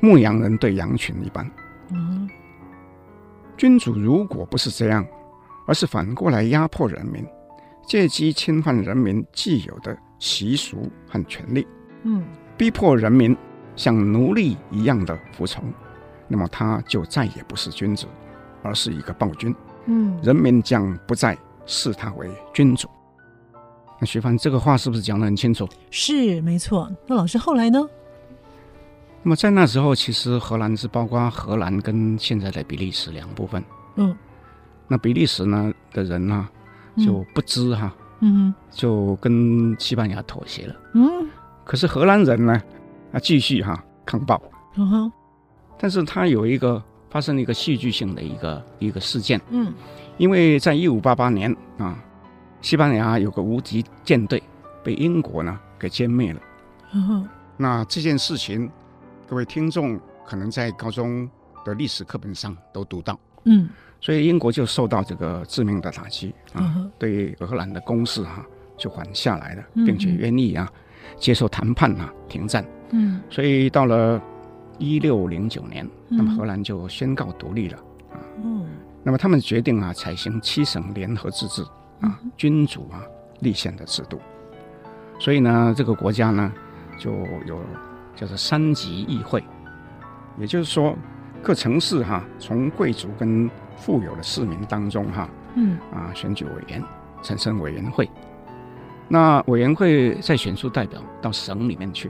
[0.00, 1.48] 牧羊人对羊群一般。
[1.90, 2.28] 嗯
[3.56, 5.06] 君主如果不是这样，
[5.66, 7.24] 而是反过来压迫人民，
[7.86, 11.66] 借机侵犯人民既有的习俗和权利，
[12.02, 12.24] 嗯
[12.56, 13.36] 逼迫人民
[13.76, 15.64] 像奴隶一样的服从，
[16.26, 18.06] 那么他就再也不是君子，
[18.62, 19.54] 而是一个暴君。
[19.86, 22.88] 嗯，人民将不再视他为君主。
[24.00, 25.68] 那徐帆这个话是不是讲得很清楚？
[25.90, 26.90] 是没错。
[27.06, 27.80] 那老师后来呢？
[29.22, 33.64] 那么在那时候，其实荷兰是包括荷兰跟现在的比利时两部分。
[33.96, 34.14] 嗯
[34.86, 36.46] 那比利时呢的人呢
[36.98, 37.94] 就不知哈。
[38.20, 40.76] 嗯就跟西班牙妥协了。
[40.94, 41.28] 嗯
[41.64, 42.62] 可是荷兰人呢，
[43.12, 44.40] 啊，继续哈抗暴。
[44.76, 45.12] 嗯哼
[45.78, 49.72] 但是他有一个发生了一个戏剧性的一个一个事件，嗯
[50.16, 51.98] 因为在一五八八年啊，
[52.60, 54.42] 西班牙有个无敌舰队
[54.82, 56.40] 被英国呢给歼灭了。
[57.56, 58.70] 那这件事情，
[59.28, 61.28] 各位听众可能在高中
[61.64, 63.68] 的历史课本上都读到，嗯。
[64.00, 68.44] 所以英国就受到这个致命的打击啊，对荷兰的攻势哈、
[68.76, 70.70] 就缓下来了，嗯并且愿意啊
[71.16, 72.64] 接受谈判啊停战。
[72.90, 73.20] 嗯。
[73.30, 74.20] 所以到了
[74.78, 76.18] 一六零九年，嗯。
[76.18, 77.78] 那么荷兰就宣告独立了。
[78.44, 78.66] 嗯
[79.04, 81.62] 那么他们决定啊，采行七省联合自治
[82.00, 83.02] 啊，君主啊
[83.40, 84.18] 立宪的制度。
[85.20, 86.52] 所以呢，这个国家呢
[86.98, 87.12] 就
[87.46, 87.60] 有
[88.16, 89.44] 叫做三级议会，
[90.38, 90.96] 也就是说，
[91.42, 96.82] 各城市哈、从贵族跟富有的市民当中哈嗯啊选举委员，
[97.22, 98.08] 产生委员会。
[99.06, 102.08] 那委员会再选出代表到省里面去，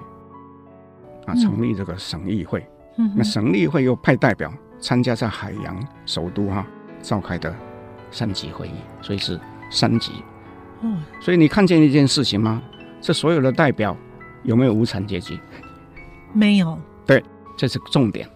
[1.26, 2.64] 啊，嗯成立这个省议会。
[2.96, 6.64] 嗯，那省议会又派代表参加在海洋首都哈、
[7.04, 7.54] 召开的
[8.10, 9.38] 三级会议，所以是
[9.70, 10.12] 三级。
[10.80, 12.62] 哦所以你看见一件事情吗？
[13.00, 13.96] 这所有的代表
[14.42, 15.38] 有没有无产阶级？
[16.32, 16.78] 没有。
[17.06, 17.22] 对
[17.56, 18.28] 这是重点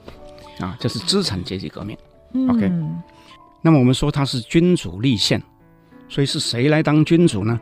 [0.60, 1.96] 啊，这是资产阶级革命。
[2.34, 2.70] 嗯 OK
[3.62, 5.42] 那么我们说他是君主立宪，
[6.08, 7.58] 所以是谁来当君主呢？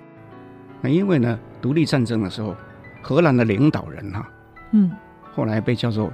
[0.80, 2.54] 那因为呢，独立战争的时候，
[3.00, 4.30] 荷兰的领导人哈、啊，
[4.72, 4.90] 嗯，
[5.34, 6.12] 后来被叫做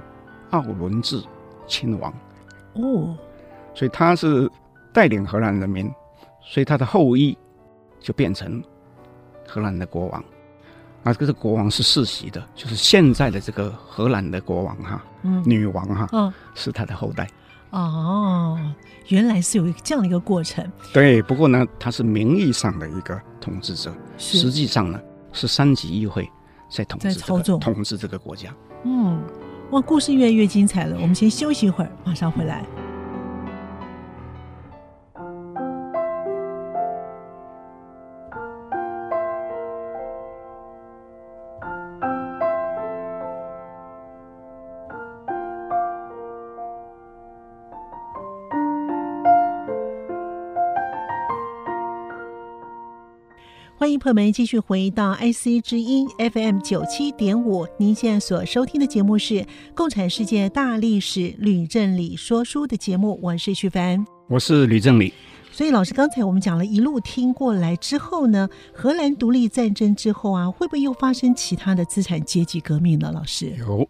[0.51, 1.21] 奥伦治
[1.67, 2.13] 亲王，
[2.73, 3.17] 哦，
[3.73, 4.49] 所以他是
[4.93, 5.91] 带领荷兰人民，
[6.41, 7.37] 所以他的后裔
[7.99, 8.63] 就变成
[9.47, 10.23] 荷兰的国王。
[11.03, 17.27] 啊，这个国王是世袭的，就是现在的这个荷兰的国王哈，嗯，女王哈，嗯，是他的后代。
[17.71, 18.57] 哦，
[19.09, 20.65] 原来是有一个这样的一个过程。
[20.93, 24.97] 对，不过呢，他是名义上的一个统治者，实际上呢
[25.33, 26.29] 是三级议会
[26.69, 28.55] 在统治、这个、在操纵统治这个国家。
[28.85, 29.21] 嗯，
[29.71, 30.95] 哇，故事越来越精彩了。
[31.01, 32.57] 我们先休息一会儿，马上回来。
[32.59, 32.92] 欢
[53.93, 57.67] 迎朋友们继续回到 IC 之音 FM 九七点五。
[57.77, 59.35] 您现在所收听的节目是
[59.75, 65.13] 《共产世界大历史吕正理说书》的节目，我是徐凡，我是吕正理。
[65.51, 73.11] 所以老师刚才我们讲了一路听过来之后呢，荷兰独立战争之后啊，会不会又发生其他的资产阶级革命呢？
[73.13, 73.87] 老师有，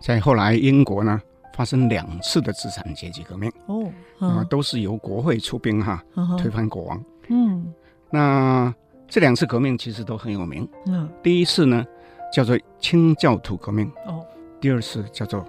[0.00, 1.20] 在后来英国呢
[1.54, 3.84] 发生两次的资产阶级革命哦，
[4.18, 6.02] 啊，都是由国会出兵哈，
[6.38, 7.04] 推翻国王。
[7.28, 7.70] 嗯，
[8.10, 8.74] 那。
[9.12, 10.66] 这两次革命其实都很有名。
[10.86, 11.84] 嗯，第一次呢
[12.32, 13.86] 叫做清教徒革命。
[14.06, 14.24] 哦，
[14.58, 15.44] 第二次叫做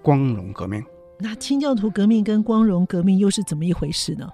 [0.00, 0.82] 光荣革命。
[1.18, 4.26] 那清教徒革命跟光荣革命又是怎么一回事呢？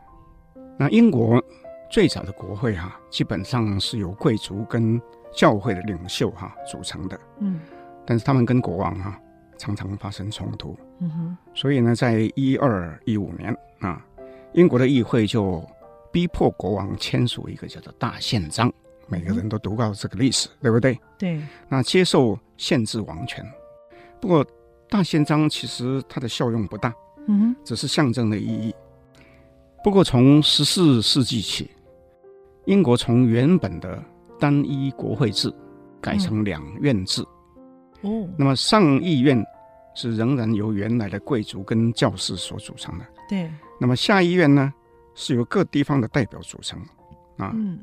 [0.78, 1.42] 那英国
[1.90, 5.02] 最早的国会哈、啊，基本上是由贵族跟
[5.34, 7.18] 教会的领袖哈、啊、组成的。
[7.40, 7.58] 嗯，
[8.06, 9.20] 但是他们跟国王哈、啊、
[9.56, 10.78] 常常发生冲突。
[11.00, 14.00] 嗯哼，所以呢，在一二一五年啊，
[14.52, 15.68] 英国的议会就。
[16.10, 18.68] 逼迫国王签署一个叫做《大宪章》，
[19.06, 20.98] 每个人都读过这个历史，对不对？
[21.18, 21.40] 对。
[21.68, 23.44] 那接受限制王权，
[24.20, 24.44] 不过
[24.88, 26.92] 《大宪章》其实它的效用不大，
[27.26, 28.74] 嗯，只是象征的意义。
[29.84, 31.70] 不过从十四世纪起，
[32.64, 34.02] 英国从原本的
[34.40, 35.52] 单一国会制
[36.00, 37.22] 改成两院制。
[38.02, 38.28] 哦。
[38.36, 39.44] 那么上议院
[39.94, 43.04] 是仍然由原来的贵族跟教士所组成的。
[43.28, 43.50] 对。
[43.80, 44.72] 那么下议院呢？
[45.18, 46.78] 是由各地方的代表组成，
[47.38, 47.80] 啊，嗯，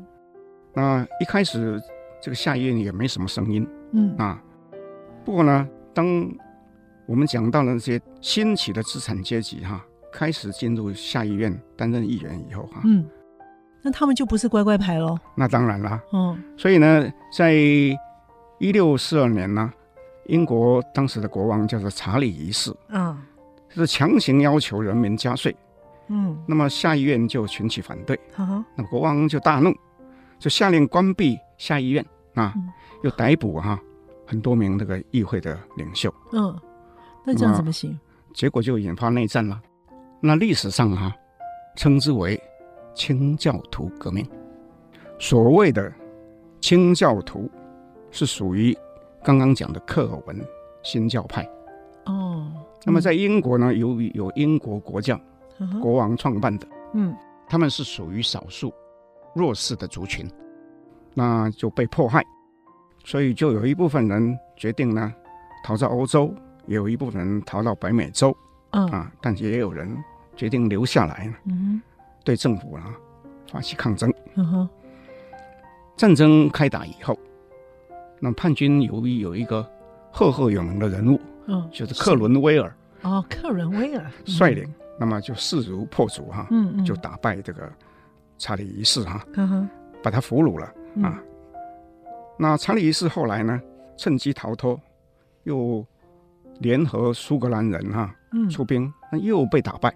[0.74, 1.78] 那一开始
[2.22, 4.16] 这个下议院也没什么声音，嗯。
[4.18, 4.42] 啊，
[5.26, 6.08] 不过呢，当
[7.06, 13.06] 我们讲到了那些新起的资产阶级哈、啊，开始进入下议院担任议员以后哈、啊，嗯，
[13.82, 15.18] 那他们就不是乖乖牌喽？
[15.36, 19.74] 那当然啦，嗯，所以呢，在一六四二年呢，
[20.28, 23.22] 英国当时的国王叫做查理一世，嗯，
[23.68, 25.54] 就是强行要求人民加税。
[26.08, 29.74] 嗯，那么下议院就群起反对，哈哈，那么国王就大怒，
[30.38, 32.70] 就下令关闭下议院啊，嗯、
[33.04, 33.82] 又逮捕哈、啊、
[34.28, 36.14] 很多名这个议会的领袖。
[36.32, 36.56] 嗯，
[37.26, 37.98] 那这样怎么行？
[38.36, 39.60] 结果就引发内战了。
[40.20, 41.16] 那历史上哈、啊、
[41.76, 42.40] 称之为
[42.94, 44.24] 清教徒革命。
[45.18, 45.92] 所谓的
[46.62, 47.50] 清教徒
[48.12, 48.78] 是属于
[49.24, 50.40] 刚刚讲的克尔文
[50.84, 51.44] 新教派。
[52.06, 52.52] 哦，
[52.84, 55.20] 那么在英国呢，由于有英国国教。
[55.82, 57.16] 国王创办的，嗯，
[57.48, 58.74] 他们是属于少数
[59.34, 60.30] 弱势的族群，
[61.14, 62.24] 那就被迫害，
[63.04, 65.14] 所以就有一部分人决定呢
[65.64, 66.34] 逃到欧洲，
[66.68, 68.36] 也有一部分人逃到北美洲，
[68.72, 69.96] 嗯、啊，但也有人
[70.36, 71.82] 决定留下来，嗯，
[72.24, 72.94] 对政府啊
[73.52, 74.70] 发起抗争，嗯哼，
[75.96, 77.18] 战争开打以后，
[78.20, 79.66] 那叛军由于有一个
[80.12, 84.74] 赫赫有名的人物，嗯，就是克伦威尔，哦，克伦威尔率领。
[84.98, 87.70] 那么就势如破竹哈，嗯嗯，就打败这个
[88.38, 89.68] 查理一世哈，嗯、
[90.02, 91.22] 把他俘虏了、嗯、啊。
[92.38, 93.62] 那查理一世后来呢，
[93.98, 94.80] 趁机逃脱，
[95.44, 95.86] 又
[96.60, 99.94] 联合苏格兰人哈，嗯、出兵，那又被打败。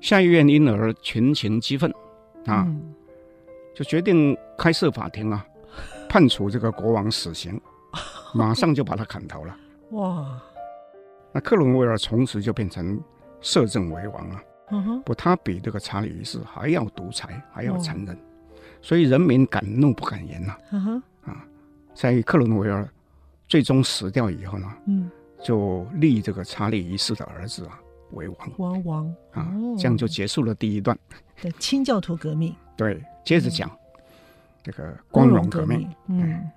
[0.00, 1.90] 下议院因而群情激愤
[2.46, 2.94] 啊，嗯、
[3.74, 5.44] 就决定开设法庭啊，
[6.08, 7.60] 判处这个国王死刑，
[8.34, 9.56] 马上就把他砍头了。
[9.90, 10.40] 哇！
[11.32, 13.02] 那克伦威尔从此就变成。
[13.40, 14.42] 摄政为王啊，
[15.04, 18.18] 不，他比这个查理一世还要独裁，还要残忍，
[18.82, 20.56] 所以人民敢怒不敢言呐。
[21.22, 21.44] 啊，
[21.94, 22.88] 在克伦威尔
[23.46, 25.10] 最终死掉以后呢，嗯，
[25.42, 27.78] 就立这个查理一世的儿子啊
[28.12, 28.52] 为王。
[28.56, 29.14] 王王。
[29.32, 30.98] 啊，这样就结束了第一段。
[31.42, 32.54] 的清教徒革命。
[32.76, 33.70] 对，接着讲
[34.62, 35.88] 这个光荣革命。
[36.08, 36.50] 嗯，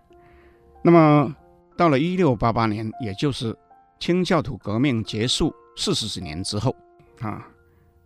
[0.81, 1.35] 那么
[1.77, 3.55] 到了一六八八年，也就是
[3.99, 5.53] 清教徒革命结束。
[5.79, 6.75] 四十几年之后，
[7.21, 7.47] 啊，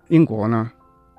[0.09, 0.71] 英国呢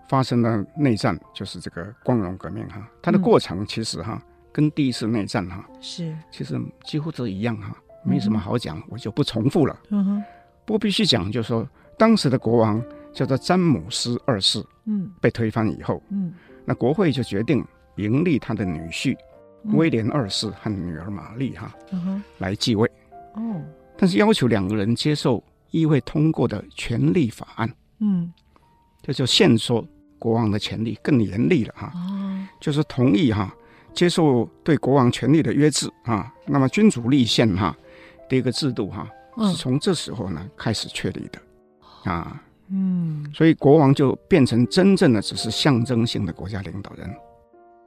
[0.08, 2.88] 发生了内战，就是这个光荣革命哈。
[3.02, 6.16] 它的过程其实哈跟第一次内战哈是。
[6.30, 9.76] 其实几乎都一样哈，没什么好讲，我就不重复了。
[9.88, 10.24] 嗯哼，
[10.64, 12.80] 不过必须讲，就是说当时的国王
[13.12, 16.32] 叫做詹姆斯二世，嗯被推翻以后，嗯
[16.64, 19.16] 那国会就决定迎立他的女婿
[19.72, 22.88] 威廉二世和女儿玛丽哈嗯哼，来继位，
[23.34, 23.60] 哦，
[23.98, 25.42] 但是要求两个人接受
[25.74, 28.32] 议会通过的权力法案，嗯
[29.02, 29.84] 这就限缩
[30.20, 31.90] 国王的权力更严厉了哈。
[31.92, 33.52] 哦，就是同意哈，
[33.92, 36.32] 接受对国王权力的约制啊。
[36.46, 37.76] 那么君主立宪哈
[38.28, 41.42] 的一个制度哈，嗯是从这时候呢开始确立的
[42.08, 42.40] 啊。
[42.68, 47.12] 嗯所以国王就变成真正的只是象征性的国家领导人，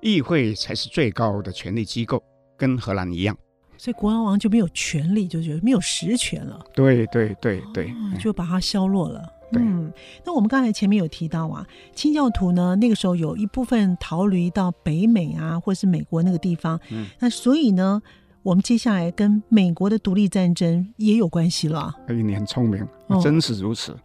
[0.01, 2.21] 议会才是最高的权力机构，
[2.57, 3.35] 跟荷兰一样。
[3.77, 6.65] 所以国王王就没有权利，就觉得没有实权了。
[6.73, 9.33] 对对对对，哦就把它削弱了。
[9.51, 9.89] 对嗯，
[10.25, 16.77] 那我们刚才前面有提到啊，清教徒呢，那个时候有一部分逃离到北美啊，或是美国那个地方。
[16.91, 18.01] 嗯，那所以呢，
[18.43, 21.95] 我们接下来跟美国的独立战争也有关系了。
[22.07, 23.95] 哎，你很聪明哦，真是如此。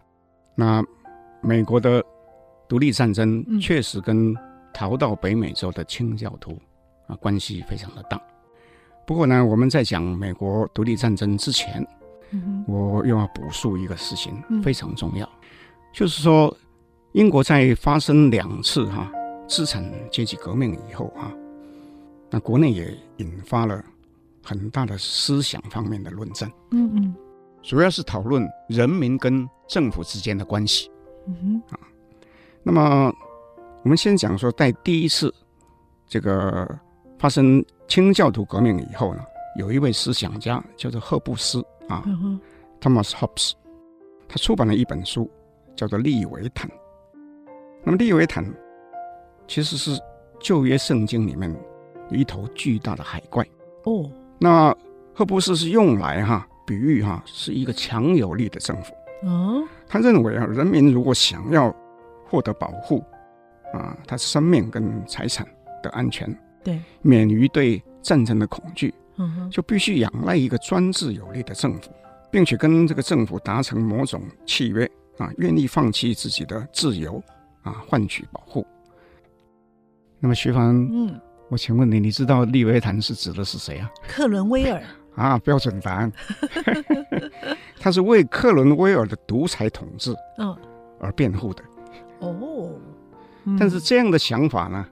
[0.54, 0.80] 那
[1.40, 2.00] 美国的
[2.68, 4.32] 独立战争嗯确实跟
[4.72, 6.56] 逃到北美洲的清教徒
[7.08, 8.20] 啊关系非常的大。
[9.12, 11.86] 不过呢，我们在讲美国独立战争之前，
[12.30, 15.28] 嗯我又要补述一个事情嗯，非常重要，
[15.92, 16.56] 就是说，
[17.12, 19.12] 英国在发生两次哈、
[19.46, 21.30] 资产阶级革命以后啊，
[22.30, 23.84] 那国内也引发了
[24.42, 27.14] 很大的思想方面的论战，嗯嗯。
[27.62, 30.90] 主要是讨论人民跟政府之间的关系。
[31.26, 31.76] 嗯哼。
[31.76, 31.78] 啊
[32.62, 33.14] 那么，
[33.82, 35.34] 我们先讲说，在第一次
[36.08, 36.66] 这个
[37.22, 39.24] 发生清教徒革命以后呢，
[39.56, 42.02] 有一位思想家叫做赫布斯啊。
[42.80, 43.52] Thomas Hobbes，
[44.28, 45.30] 他出版了一本书，
[45.76, 46.68] 叫做《利维坦》。
[47.84, 48.44] 那么，利维坦
[49.46, 49.96] 其实是
[50.40, 51.54] 旧约圣经里面
[52.10, 53.46] 有一头巨大的海怪。
[53.84, 54.76] 哦那
[55.14, 58.92] 赫布斯是用来哈比喻哈是一个强有力的政府。
[59.28, 61.72] 哦他认为啊，人民如果想要
[62.28, 63.00] 获得保护
[63.72, 65.46] 啊，他生命跟财产
[65.84, 66.28] 的安全，
[66.62, 66.80] 对。
[67.02, 69.50] 免于对战争的恐惧，嗯哼。
[69.50, 71.90] 就必须仰赖一个专制有力的政府，
[72.30, 77.22] 并且跟这个政府达成某种契约啊，愿意放弃自己的自由
[77.62, 78.66] 啊，换取保护。
[80.20, 83.90] 那么徐凡，嗯，我请问你，你知道利维坦是指的是谁啊？
[84.08, 84.82] 克伦威尔。
[85.14, 86.10] 啊，标准答案，
[87.78, 90.56] 他是为克伦威尔的独裁统治嗯。
[90.98, 91.62] 而辩护的。
[92.20, 92.70] 哦，
[93.44, 93.54] 嗯。
[93.60, 94.86] 但是这样的想法呢，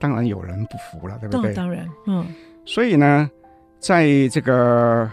[0.00, 1.54] 当然有人不服了，对不对？
[1.54, 2.26] 当当然嗯
[2.64, 3.30] 所以呢，
[3.78, 5.08] 在这个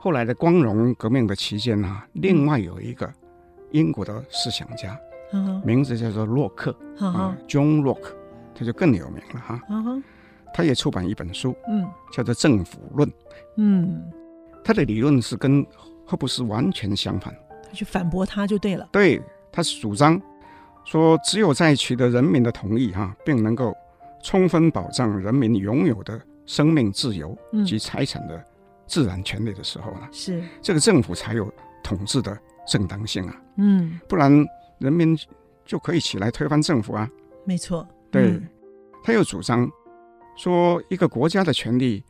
[0.00, 3.10] 后来的光荣革命的期间啊，另外有一个
[3.70, 4.98] 英国的思想家，
[5.32, 8.12] 嗯名字叫做洛克啊，John Locke，
[8.54, 9.60] 他就更有名了哈。
[10.52, 13.08] 他也出版一本书，嗯叫做《政府论》。
[13.56, 14.12] 嗯，
[14.62, 15.66] 他的理论是跟
[16.06, 17.34] 霍布斯完全相反。
[17.64, 18.88] 他去反驳他就对了。
[18.92, 20.20] 对，他是主张
[20.84, 23.74] 说，只有在取得人民的同意哈、并能够
[24.24, 28.42] 充分保障人民拥有的生命自由嗯及财产的
[28.86, 34.32] 自然权利的时候呢，是这个政府才有统治的正当性啊，嗯，不然
[34.78, 35.14] 人民
[35.66, 37.08] 就可以起来推翻政府啊。
[37.44, 37.86] 没错。
[38.10, 38.48] 对，嗯
[39.04, 39.70] 他又主张
[40.36, 42.02] 说，一个国家的权利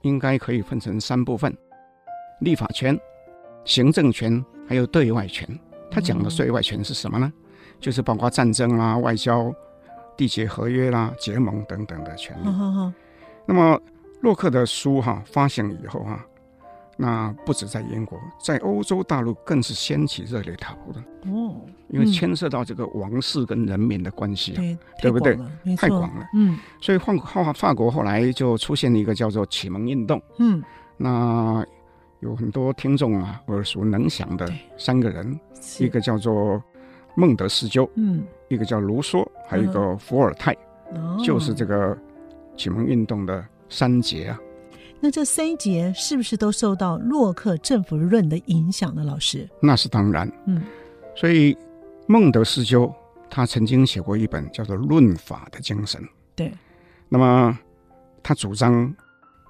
[0.00, 1.54] 应该可以分成三部分：
[2.40, 2.98] 立法权、
[3.66, 5.46] 行政权，还有对外权。
[5.90, 7.30] 他讲的对外权是什么呢？
[7.78, 9.52] 就是包括战争啊、外交、
[10.18, 12.44] 缔结合约啦、结盟等等的权利。
[12.44, 12.92] 好好好，
[13.46, 13.80] 那么
[14.20, 16.22] 洛克的书哈、发行以后哈、
[16.96, 21.54] 那不止在英国，在欧洲大陆更是掀起热烈讨论，哦，
[21.88, 24.56] 因为牵涉到这个王室跟人民的关系啊。
[24.56, 25.50] 对，对不对太广了？
[25.62, 26.28] 没错太广了。
[26.34, 30.20] 嗯所以法法法国后来就出现了一个叫做启蒙运动。
[30.38, 30.60] 嗯，
[30.96, 31.64] 那
[32.20, 35.38] 有很多听众啊耳熟能详的三个人，
[35.78, 36.60] 一个叫做
[37.14, 40.52] 孟德斯鸠，嗯，一个叫卢梭，还有一个伏尔泰，
[40.94, 41.96] 哦就是这个
[42.56, 44.38] 启蒙运动的三杰啊。
[45.00, 49.04] 那这三杰是不是都受到洛克政府论的影响呢？
[49.04, 50.30] 老师，那是当然。
[50.46, 50.62] 嗯
[51.14, 51.56] 所以
[52.06, 52.92] 孟德斯鸠
[53.28, 56.00] 他曾经写过一本叫做《论法的精神》。
[56.34, 56.52] 对。
[57.08, 57.58] 那么
[58.22, 58.94] 他主张，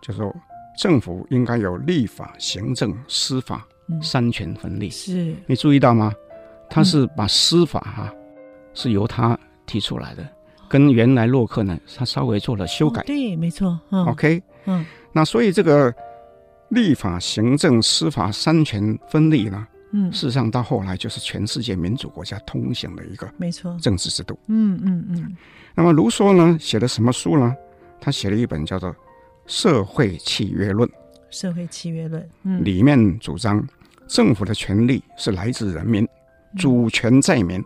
[0.02, 0.34] 就说
[0.78, 4.90] 政府应该有立法、行政、司法嗯，三权分立。
[4.90, 6.12] 是你注意到吗？
[6.70, 8.14] 他是把司法哈、
[8.78, 10.24] 是由他提出来的，
[10.68, 13.04] 跟原来洛克呢，他稍微做了修改哦。
[13.08, 15.92] 对，没错，嗯 OK，嗯那所以这个
[16.68, 24.38] 立法、行政、司法三权分立呢，嗯，事实上到后来就是全世界民主国家通行的一个没错，政治制度。
[24.46, 25.36] 嗯嗯嗯，
[25.74, 27.52] 那么卢梭呢写的什么书呢？
[28.00, 28.90] 他写了一本叫做
[29.46, 30.88] 《社会契约论》。
[31.30, 33.66] 社会契约论，嗯，里面主张
[34.06, 36.08] 政府的权利是来自人民，嗯、
[36.56, 37.64] 主权在民，嗯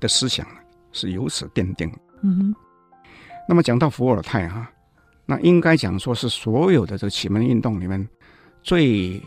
[0.00, 0.46] 的思想
[0.92, 1.92] 是由此奠定。
[2.22, 2.54] 嗯哼。
[3.48, 4.70] 那么讲到伏尔泰哈，
[5.26, 8.08] 那应该讲说是所有的这个启蒙运动里面
[8.62, 9.20] 最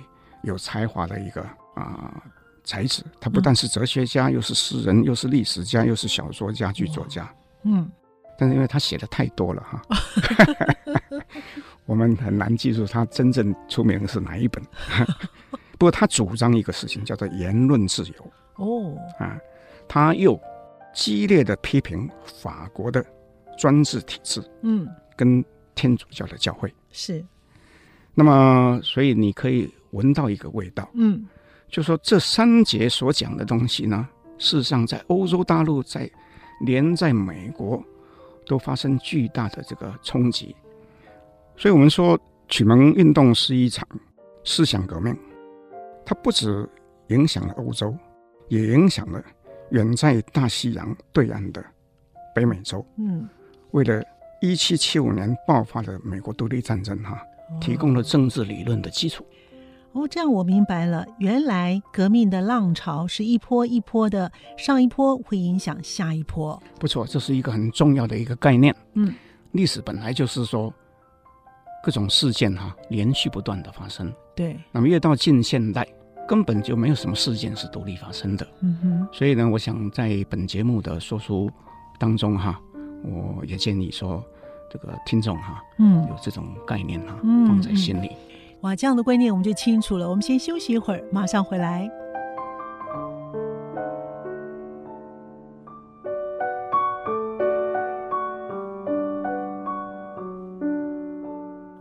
[0.44, 1.42] 有才华的一个
[1.76, 2.22] 啊、呃、
[2.64, 3.04] 才子。
[3.20, 7.30] 他不但是哲学家，嗯、又是诗人，又是历史家，又是小说家、剧作家。
[7.64, 7.90] 嗯。
[8.38, 9.82] 但是因为他写的太多了哈。
[11.86, 14.64] 我们很难记住他真正出名的是哪一本。
[15.78, 18.32] 不过他主张一个事情，叫做言论自由。
[18.56, 19.38] 哦，啊，
[19.88, 20.40] 他又
[20.94, 23.06] 激烈的批评法国的
[23.58, 27.24] 专制体制，嗯，跟天主教的教会是。
[28.14, 31.26] 那么，所以你可以闻到一个味道，嗯，
[31.68, 34.08] 就说这三节所讲的东西呢，
[34.38, 36.10] 事实上在欧洲大陆，在
[36.62, 37.84] 连在美国
[38.46, 40.56] 都发生巨大的这个冲击。
[41.58, 42.18] 所以我们说，
[42.48, 43.86] 启蒙运动是一场
[44.46, 45.14] 思想革命，
[46.06, 46.70] 它不止
[47.08, 47.94] 影响了欧洲，
[48.48, 49.22] 也影响了
[49.76, 51.64] 远在大西洋对岸的
[52.34, 52.84] 北美洲。
[52.98, 53.28] 嗯，
[53.72, 54.02] 为了
[54.42, 57.22] 一七七五年爆发的美国独立战争，哈，
[57.60, 59.26] 提供了政治理论的基础。
[59.92, 66.62] 哦，这样我明白了，原来革命的浪潮是一波一波的，上一波会影响下一波。
[66.80, 68.74] 不错，这是一个很重要的一个概念。
[68.94, 69.14] 嗯，
[69.52, 70.74] 历史本来就是说。
[71.84, 74.12] 各种事件哈、啊，连续不断的发生。
[74.36, 75.88] 对，那么越到近现代，
[76.28, 78.48] 根本就没有什么事件是独立发生的。
[78.62, 79.08] 嗯哼。
[79.12, 81.50] 所以呢，我想在本节目的说书
[81.98, 82.60] 当中哈，
[83.04, 84.24] 我也建议说，
[84.72, 88.12] 这个听众哈，嗯，有这种概念哈，嗯、放在心里。
[88.62, 90.10] 哇，这样的观念我们就清楚了。
[90.10, 91.90] 我们先休息一会儿，马上回来。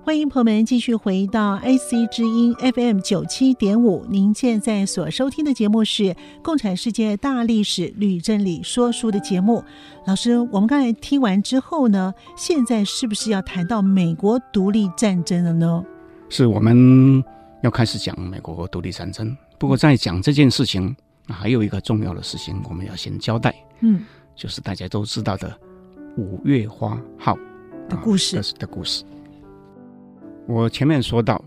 [0.05, 6.02] 欢迎朋友们继续回到 IC 之音 FM 九七点五，您现在所收听的节目是
[6.42, 9.64] 《共产世界大历史吕振理说书》的节目。
[10.07, 15.82] 老师，我们刚才听完之后呢，现在是不是要谈到美国独立战争了呢？
[16.28, 17.24] 是，我们
[17.62, 19.34] 要开始讲美国独立战争。
[19.59, 20.94] 不过在讲这件事情，
[21.28, 23.55] 还有一个重要的事情，我们要先交代。
[23.80, 24.02] 嗯，
[24.36, 25.59] 就是大家都知道的
[26.18, 27.34] 五月花号
[27.88, 28.36] 的故事。
[28.36, 29.02] 啊，的故事。
[30.47, 31.42] 我前面说到，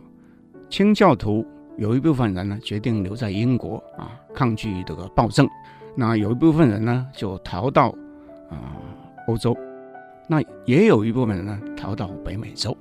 [0.70, 1.45] 清教徒
[1.78, 5.45] 有一部分人呢决定留在英国啊，抗拒这个暴政；
[5.95, 7.89] 那有一部分人呢就逃到
[8.50, 8.74] 啊
[9.28, 9.56] 欧洲，
[10.28, 12.76] 那也有一部分人呢逃到北美洲。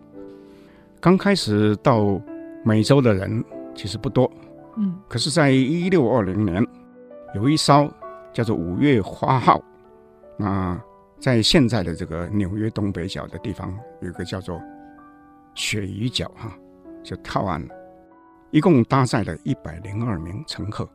[1.01, 2.19] 刚开始到
[2.65, 3.45] 美洲的人
[3.75, 4.31] 其实不多，
[4.77, 6.67] 嗯，可是，在一六二零年，
[7.35, 7.93] 有一艘
[8.33, 9.63] 叫做“五月花号”，
[10.39, 10.81] 那
[11.21, 14.59] 在现在的这个纽约东北角的地方，有一个叫做。
[15.57, 16.57] 鳕鱼角哈，
[17.03, 17.75] 就靠岸了，
[18.51, 20.89] 一共搭载了一百零二名乘客，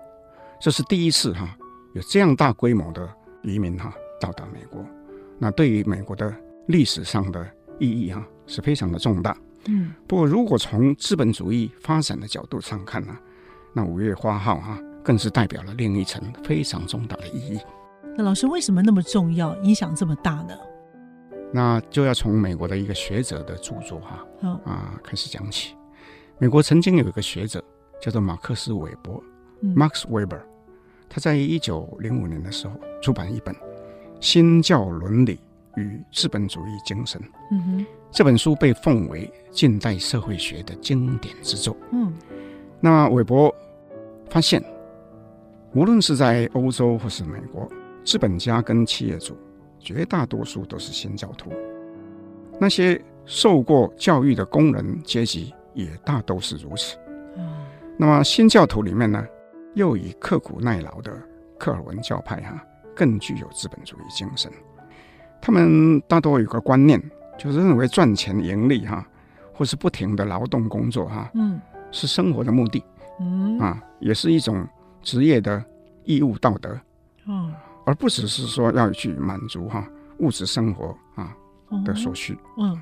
[0.60, 1.58] 这是第一次哈
[1.94, 3.10] 有这样大规模的
[3.42, 4.86] 移民哈到达美国，
[5.40, 6.34] 那对于美国的
[6.68, 7.46] 历史上的
[7.80, 9.36] 意义哈是非常的重大。
[9.66, 13.18] 嗯，不过如果从资本主义发展的角度上看呢，
[13.74, 17.60] 那五月花号哈更是代表了另一层非常重大的意义。
[18.16, 20.56] 那老师为什么那么重要，影响这么大呢？
[21.54, 25.76] 那就要从美国的一个学者的著作哈、啊，啊开始讲起。
[26.38, 27.64] 美国曾经有一个学者
[28.02, 29.22] 叫做马克思韦伯、
[29.62, 30.40] 嗯、（Max Weber），
[31.10, 33.54] 他在一九零五年的时候出版一本
[34.20, 35.40] 《新教伦理
[35.76, 37.22] 与资本主义精神》。
[37.52, 41.76] 嗯哼，这本书被奉为近代社会学的经典之作。
[41.92, 42.14] 嗯，
[42.80, 43.54] 那韦伯
[44.30, 44.64] 发现，
[45.74, 47.70] 无论是在欧洲或是美国，
[48.04, 49.38] 资本家跟企业主。
[49.82, 51.52] 绝大多数都是新教徒，
[52.60, 56.98] 那些受过教育的工人阶级也大都是如此。
[57.36, 57.66] 嗯，
[57.98, 59.26] 那么新教徒里面呢，
[59.74, 61.12] 又以刻苦耐劳的
[61.58, 62.64] 克尔文教派哈、啊，
[62.96, 64.52] 更具有资本主义精神。
[65.42, 67.02] 他们大多有个观念，
[67.38, 69.08] 就是认为赚钱盈利哈、啊，
[69.54, 71.60] 或是不停的劳动工作哈、啊，嗯，
[71.92, 72.84] 是生活的目的，
[73.20, 74.68] 嗯啊，也是一种
[75.02, 75.64] 职业的
[76.04, 76.82] 义务道德，嗯。
[77.92, 79.86] 而不只是说要去满足哈
[80.20, 81.36] 物质生活啊
[81.84, 82.82] 的所需，嗯，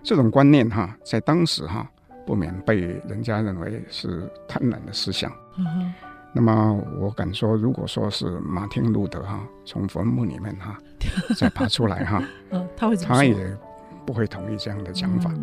[0.00, 1.90] 这种观念哈在当时哈
[2.24, 2.76] 不免被
[3.08, 5.32] 人家认为是贪婪的思想。
[5.58, 5.92] 嗯，
[6.32, 10.78] 那么我敢说，如果说是马丁路德哈从坟墓里面哈
[11.36, 13.58] 再爬出来哈，嗯，他会他也
[14.06, 15.34] 不会同意这样的讲法。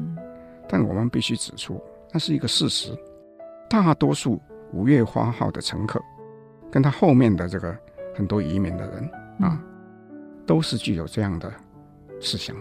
[0.69, 1.83] 但我们必须指出，
[2.13, 2.97] 那是一个事实。
[3.69, 4.41] 大多数
[4.71, 6.01] 五月花号的乘客
[6.71, 7.77] 跟他后面的这个。
[8.13, 9.09] 很多移民的人
[9.39, 9.61] 啊，
[10.45, 11.51] 都是具有这样的
[12.19, 12.55] 思想。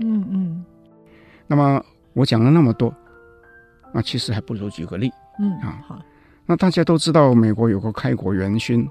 [0.00, 0.64] 嗯嗯。
[1.46, 1.82] 那么
[2.12, 2.92] 我讲了那么多，
[3.92, 5.10] 那其实还不如举个例。
[5.38, 5.98] 嗯啊，好，
[6.46, 8.88] 那大家都知道，美国有个开国元勋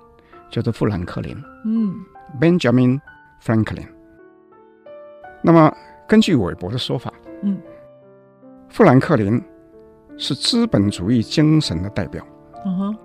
[0.50, 1.36] 叫做富兰克林
[1.66, 1.96] 嗯
[2.40, 3.00] （Benjamin
[3.44, 3.88] Franklin）。
[5.42, 5.76] 那么
[6.08, 7.60] 根据韦伯的说法，嗯，
[8.70, 9.42] 富兰克林
[10.18, 12.26] 是资本主义精神的代表。
[12.66, 12.98] 嗯哼，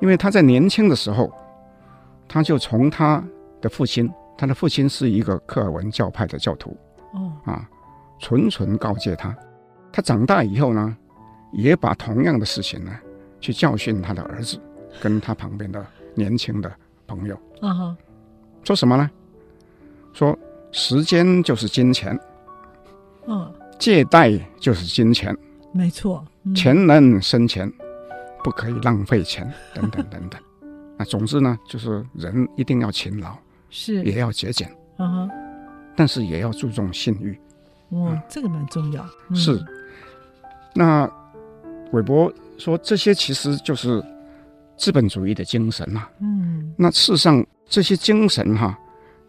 [0.00, 1.30] 因为他在年轻的时候，
[2.28, 3.22] 他就从他
[3.60, 6.76] 的父亲，他的父亲是一个克尔文教派的教徒，
[7.12, 7.68] 哦，啊，
[8.18, 9.34] 纯纯告诫他。
[9.92, 10.96] 他长大以后呢，
[11.52, 12.92] 也把同样的事情呢，
[13.40, 14.60] 去教训他的儿子，
[15.00, 16.70] 跟他旁边的年轻的
[17.06, 17.34] 朋友。
[17.60, 17.96] 啊哈，
[18.62, 19.10] 说什么呢？
[20.12, 20.38] 说
[20.72, 22.18] 时间就是金钱，
[23.26, 25.34] 嗯，借贷就是金钱，
[25.72, 27.72] 没错，嗯、钱能生钱，
[28.44, 30.40] 不可以浪费钱，等等等等。
[30.98, 33.36] 那总之呢，就是人一定要勤劳，
[33.68, 34.66] 是也要节俭，
[34.96, 35.30] 啊哈，
[35.94, 37.38] 但是也要注重信誉。
[37.90, 39.06] 哇，嗯这个蛮重要。
[39.28, 39.62] 嗯、是，
[40.74, 41.10] 那
[41.92, 44.02] 韦伯说这些其实就是
[44.76, 46.10] 资本主义的精神呐、啊。
[46.20, 48.78] 嗯，那事实上这些精神哈、啊，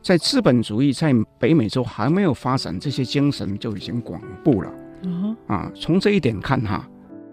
[0.02, 4.72] 在资本主义在北美洲还没有发展，这些精神就已经广布了。
[5.04, 6.90] 嗯啊，从这一点看哈，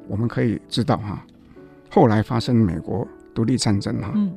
[0.08, 1.24] 我们可以知道哈，
[1.90, 4.34] 后来发生美国独立战争哈，嗯，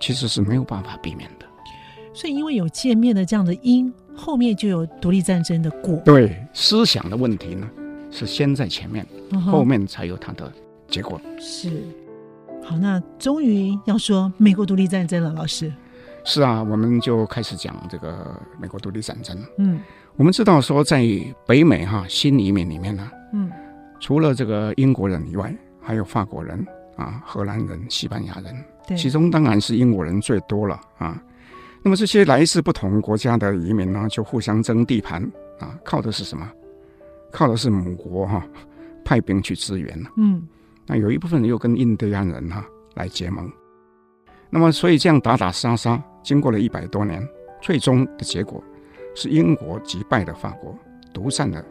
[0.00, 1.46] 其实是没有办法避免的。
[2.14, 6.00] 所以因为有见面的这样的因，后面就有独立战争的果。
[6.04, 7.68] 对，思想的问题呢，
[8.10, 10.50] 是先在前面，嗯、后面才有它的
[10.88, 11.20] 结果。
[11.38, 11.70] 是。
[12.64, 15.72] 好，那终于要说美国独立战争了，老师。
[16.24, 19.36] 是啊，我们就开始讲这个美国独立战争。
[19.58, 19.80] 嗯，
[20.16, 21.06] 我们知道说，在
[21.46, 23.50] 北美哈新移民里面呢，嗯，
[24.00, 26.66] 除了这个英国人以外，还有法国人
[26.98, 28.54] 啊、荷兰人、西班牙人，
[28.86, 31.22] 对，其中当然是英国人最多了啊。
[31.80, 35.22] 那么这些来自不同国家的移民呢，就互相争地盘
[35.60, 36.50] 啊，靠的是什么？
[37.30, 38.46] 靠的是母国哈、啊、
[39.04, 39.96] 派兵去支援。
[40.16, 40.42] 嗯，
[40.86, 43.48] 那有一部分人又跟印第安人哈、啊、来结盟。
[44.50, 47.24] 那么所以这样打打杀杀，经过了一百多年，
[47.62, 48.60] 最终的结果
[49.14, 50.76] 是英国击败了法国，
[51.14, 51.64] 独占了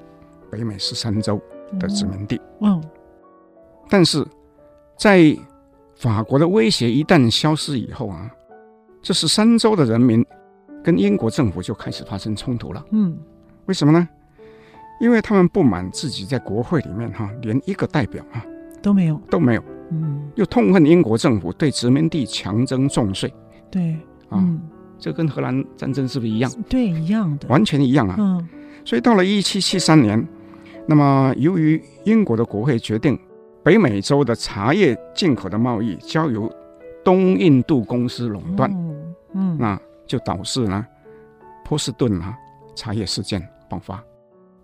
[0.50, 1.42] 北美十三州
[1.80, 2.40] 的殖民地。
[2.62, 2.82] 嗯，
[3.90, 4.26] 但是
[4.98, 5.38] 在
[5.96, 8.30] 法国的威胁一旦消失以后啊。
[9.00, 10.26] 这十三州的人民
[10.84, 12.84] 跟英国政府就开始发生冲突了。
[12.92, 13.18] 嗯，
[13.66, 14.06] 为什么呢？
[15.00, 18.44] 因为他们不满自己在国会里面哈，连一个代表哈
[18.82, 19.64] 都没有，都没有。
[19.92, 23.34] 嗯，又痛恨英国政府对殖民地强征重税。
[23.72, 23.94] 对，
[24.28, 24.60] 啊，嗯，
[25.00, 26.52] 这跟荷兰战争是不是一样？
[26.68, 28.16] 对，一样的，完全一样啊。
[28.20, 28.46] 嗯，
[28.84, 30.28] 所以到了一七七三年，
[30.86, 33.18] 那么由于英国的国会决定，
[33.68, 36.50] 北美洲的茶叶进口的贸易交由
[37.04, 38.72] 东印度公司垄断。
[38.72, 38.96] 哦
[39.34, 40.88] 嗯，那就导致呢，
[41.66, 42.34] 波士顿啊
[42.76, 44.02] 茶叶事件爆发，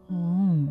[0.08, 0.66] 哦，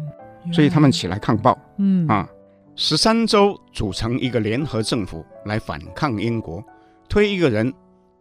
[0.51, 2.09] 所以他们起来抗暴，嗯。
[2.09, 2.27] 啊，
[2.75, 6.65] 十三州组成一个联合政府来反抗英国，
[7.11, 7.71] 推一个人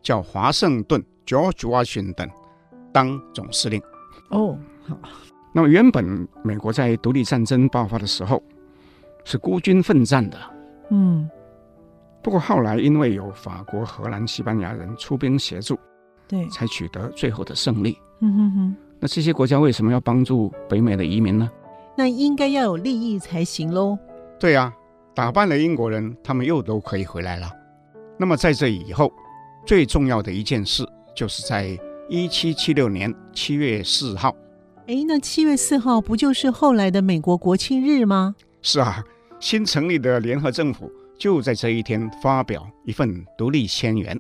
[0.03, 2.29] 叫华盛顿 （George Washington）
[2.91, 3.81] 当总司令。
[4.31, 4.97] 哦，好，
[5.53, 8.43] 那么原本美国在独立战争爆发的时候
[9.23, 10.37] 是孤军奋战的，
[10.89, 11.29] 嗯。
[12.23, 15.77] 不过后来因为有法国、荷兰、西班牙人出兵协助，
[16.27, 17.97] 对，才取得最后的胜利。
[18.19, 18.75] 嗯哼哼。
[18.99, 21.49] 那这些国家为什么要帮助北美的移民呢？
[21.97, 23.97] 那应该要有利益才行喽。
[24.39, 24.73] 对呀、啊，
[25.15, 27.49] 打败了英国人，他们又都可以回来了。
[28.17, 29.11] 那么在这以后，
[29.65, 31.75] 最重要的一件事，就是在
[32.07, 34.35] 一七七六年七月四号。
[34.85, 38.35] 哎，那七月四号不就是后来的美国国庆日吗？
[38.61, 39.03] 是啊，
[39.41, 40.89] 新成立的联合政府。
[41.19, 44.19] 就在这一天发表一份独立宣言，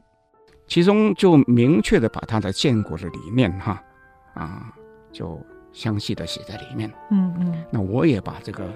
[0.67, 3.81] 其中就明确的把他的建国的理念哈
[4.35, 4.71] 啊，
[5.11, 5.39] 就
[5.73, 6.91] 详细的写在里面。
[7.09, 7.63] 嗯嗯。
[7.71, 8.71] 那我也把这个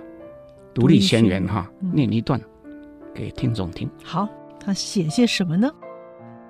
[0.73, 2.41] 独立宣言哈、嗯、念一段
[3.13, 3.87] 给听众听。
[4.03, 4.27] 好，
[4.59, 5.71] 他写些什么呢？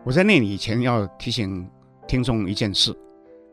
[0.06, 1.70] 我在念以前要提醒
[2.08, 2.98] 听众一件事：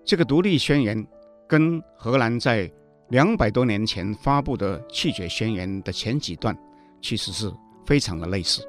[0.05, 1.05] 这个独立宣言
[1.49, 2.70] 跟荷兰在
[3.12, 6.56] 两百多年前发布的气绝宣言的前几段
[7.00, 7.48] 其实是。
[7.84, 8.64] 非常的类似，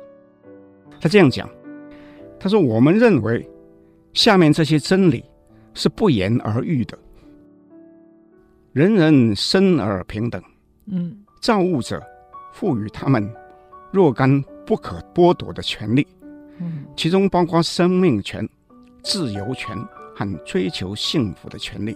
[1.00, 1.48] 他这样讲，
[2.40, 3.48] 他说：“我们认为
[4.12, 5.24] 下面这些真理
[5.76, 6.98] 是不言而喻的，
[8.72, 10.42] 人人生而平等，
[10.88, 12.02] 嗯，造物者
[12.54, 13.32] 赋予他们
[13.92, 16.06] 若干不可剥夺的权利，
[16.58, 18.50] 嗯，其中包括生命权、
[19.04, 19.78] 自由权
[20.16, 21.96] 和追求幸福的权利。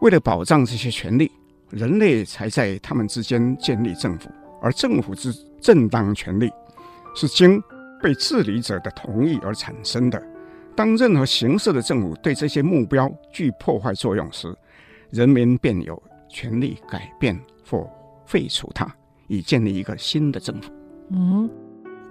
[0.00, 1.28] 为了保障这些权利，
[1.72, 4.30] 人类才在他们之间建立政府。”
[4.62, 6.48] 而政府之正当权力
[7.16, 7.60] 是经
[8.00, 10.22] 被治理者的同意而产生的。
[10.76, 14.56] 当任何形式的政府对这些目标具破坏作用时，
[15.10, 17.36] 人民便有权利改变
[17.68, 17.90] 或
[18.24, 18.86] 废除它，
[19.26, 20.70] 以建立一个新的政府。
[21.10, 21.50] 嗯，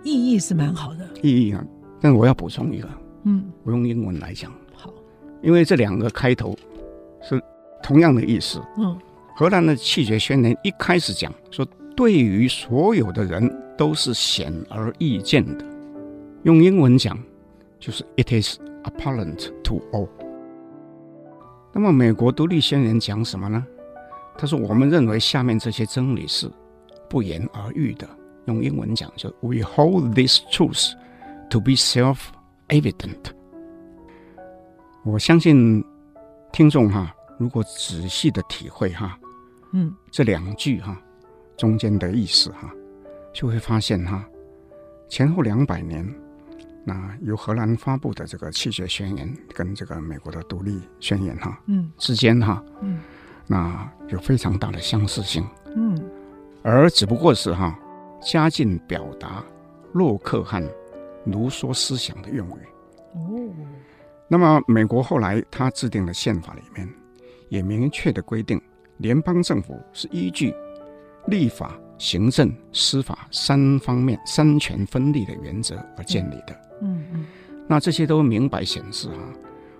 [0.03, 1.07] 意义是蛮好的。
[1.23, 1.65] 意义啊，
[2.01, 2.89] 但我要补充一个，
[3.23, 4.51] 嗯，我用英文来讲。
[4.75, 4.93] 好，
[5.41, 6.53] 因为这两个开头
[7.21, 7.41] 是
[7.81, 8.61] 同样的意思。
[8.77, 8.95] 嗯，
[9.41, 11.65] 荷兰的气节宣言一开始讲说，
[11.95, 15.65] 对于所有的人都是显而易见的。
[16.43, 17.17] 用英文讲
[17.79, 20.07] 就是 “It is apparent to all”。
[21.73, 23.65] 那么美国独立宣言讲什么呢？
[24.37, 26.47] 他说：“我们认为下面这些真理是
[27.09, 28.07] 不言而喻的。”
[28.45, 30.91] 用英文讲就 “We hold this truth
[31.49, 33.31] to be self-evident。”
[35.03, 35.83] 我相信
[36.51, 39.17] 听众哈，如果仔细的体会哈，
[39.71, 40.99] 嗯，这两句哈
[41.57, 42.71] 中间的意思哈，
[43.33, 44.27] 就会发现哈，
[45.09, 46.07] 前后两百年，
[46.83, 52.99] 那由荷兰发布的这个弃绝宣言跟这个美国的独立宣言哈，嗯，之间哈，嗯，
[53.47, 55.45] 那有非常大的相似性，
[55.75, 56.01] 嗯，
[56.63, 57.77] 而只不过是哈
[58.21, 59.43] 加进表达
[59.93, 60.63] 洛克汉
[61.25, 62.61] 卢梭思想的用语，
[63.13, 63.53] 哦。
[64.27, 66.87] 那么，美国后来他制定的宪法里面，
[67.49, 68.61] 也明确的规定，
[69.01, 70.53] 联邦政府是依据
[71.27, 76.55] 立法、行政、司法三方面三权分立的原则而建立的。
[76.81, 77.25] 嗯嗯。
[77.67, 79.17] 那这些都明白显示哈，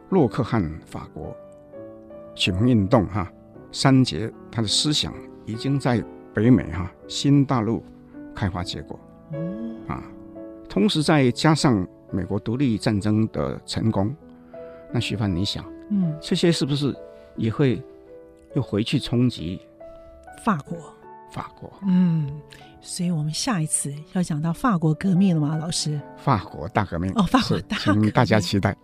[0.10, 1.36] 洛克汉法国
[2.36, 3.32] 启蒙运动哈
[3.72, 5.14] 三杰他的思想
[5.46, 6.04] 已经在
[6.34, 7.84] 北美哈新大陆
[8.36, 9.00] 开花结果。
[9.88, 10.04] 啊，
[10.70, 14.16] 同时再加上美国独立战争的成功。
[14.94, 16.96] 那徐帆，你想，嗯，这些是不是
[17.36, 17.82] 也会
[18.56, 19.60] 又回去冲击
[20.44, 20.78] 法国？
[21.32, 22.42] 法国，嗯，
[22.82, 25.56] 所以我们下一次要讲到法国革命了吗？
[25.56, 28.76] 老师，法国大革命哦，法国大革命，请大家期待。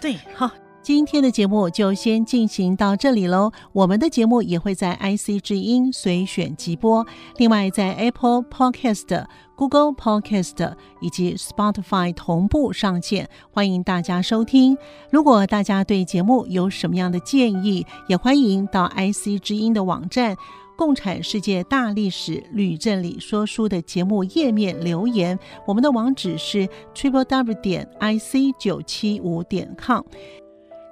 [0.00, 0.50] 对，好。
[0.82, 3.52] 今天的节目就先进行到这里喽。
[3.72, 7.06] 我们的节目也会在 IC 之音随选即播，
[7.36, 14.78] 另外在 Apple Podcast、Google Podcast 以及 Spotify 同步上线，欢迎大家收听。
[15.10, 20.34] 如果大家对节目有什么样的建议，也欢迎到 IC 之音的网站
[20.78, 25.38] 《共产世界大历史吕正理说书》的节目页面留言。
[25.66, 30.02] 我们的网址是 triple w 点 ic 九七五点 com。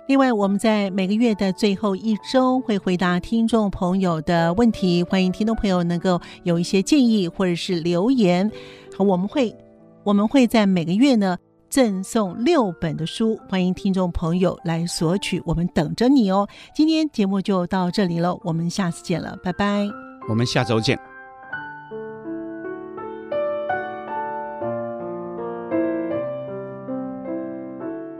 [0.08, 8.50] 另外，我们在每个月的最后一周会回答听众朋友的问题，欢迎听众朋友能够有一些建议或者是留言。
[8.96, 9.54] 好，我们会
[10.04, 11.36] 我们会在每个月呢
[11.68, 16.48] 赠送六本的书，欢迎听众朋友来索取，我们等着你哦。
[16.74, 19.86] 今天节目就到这里了，我们下次见了，拜拜。
[20.26, 20.98] 我们下周见。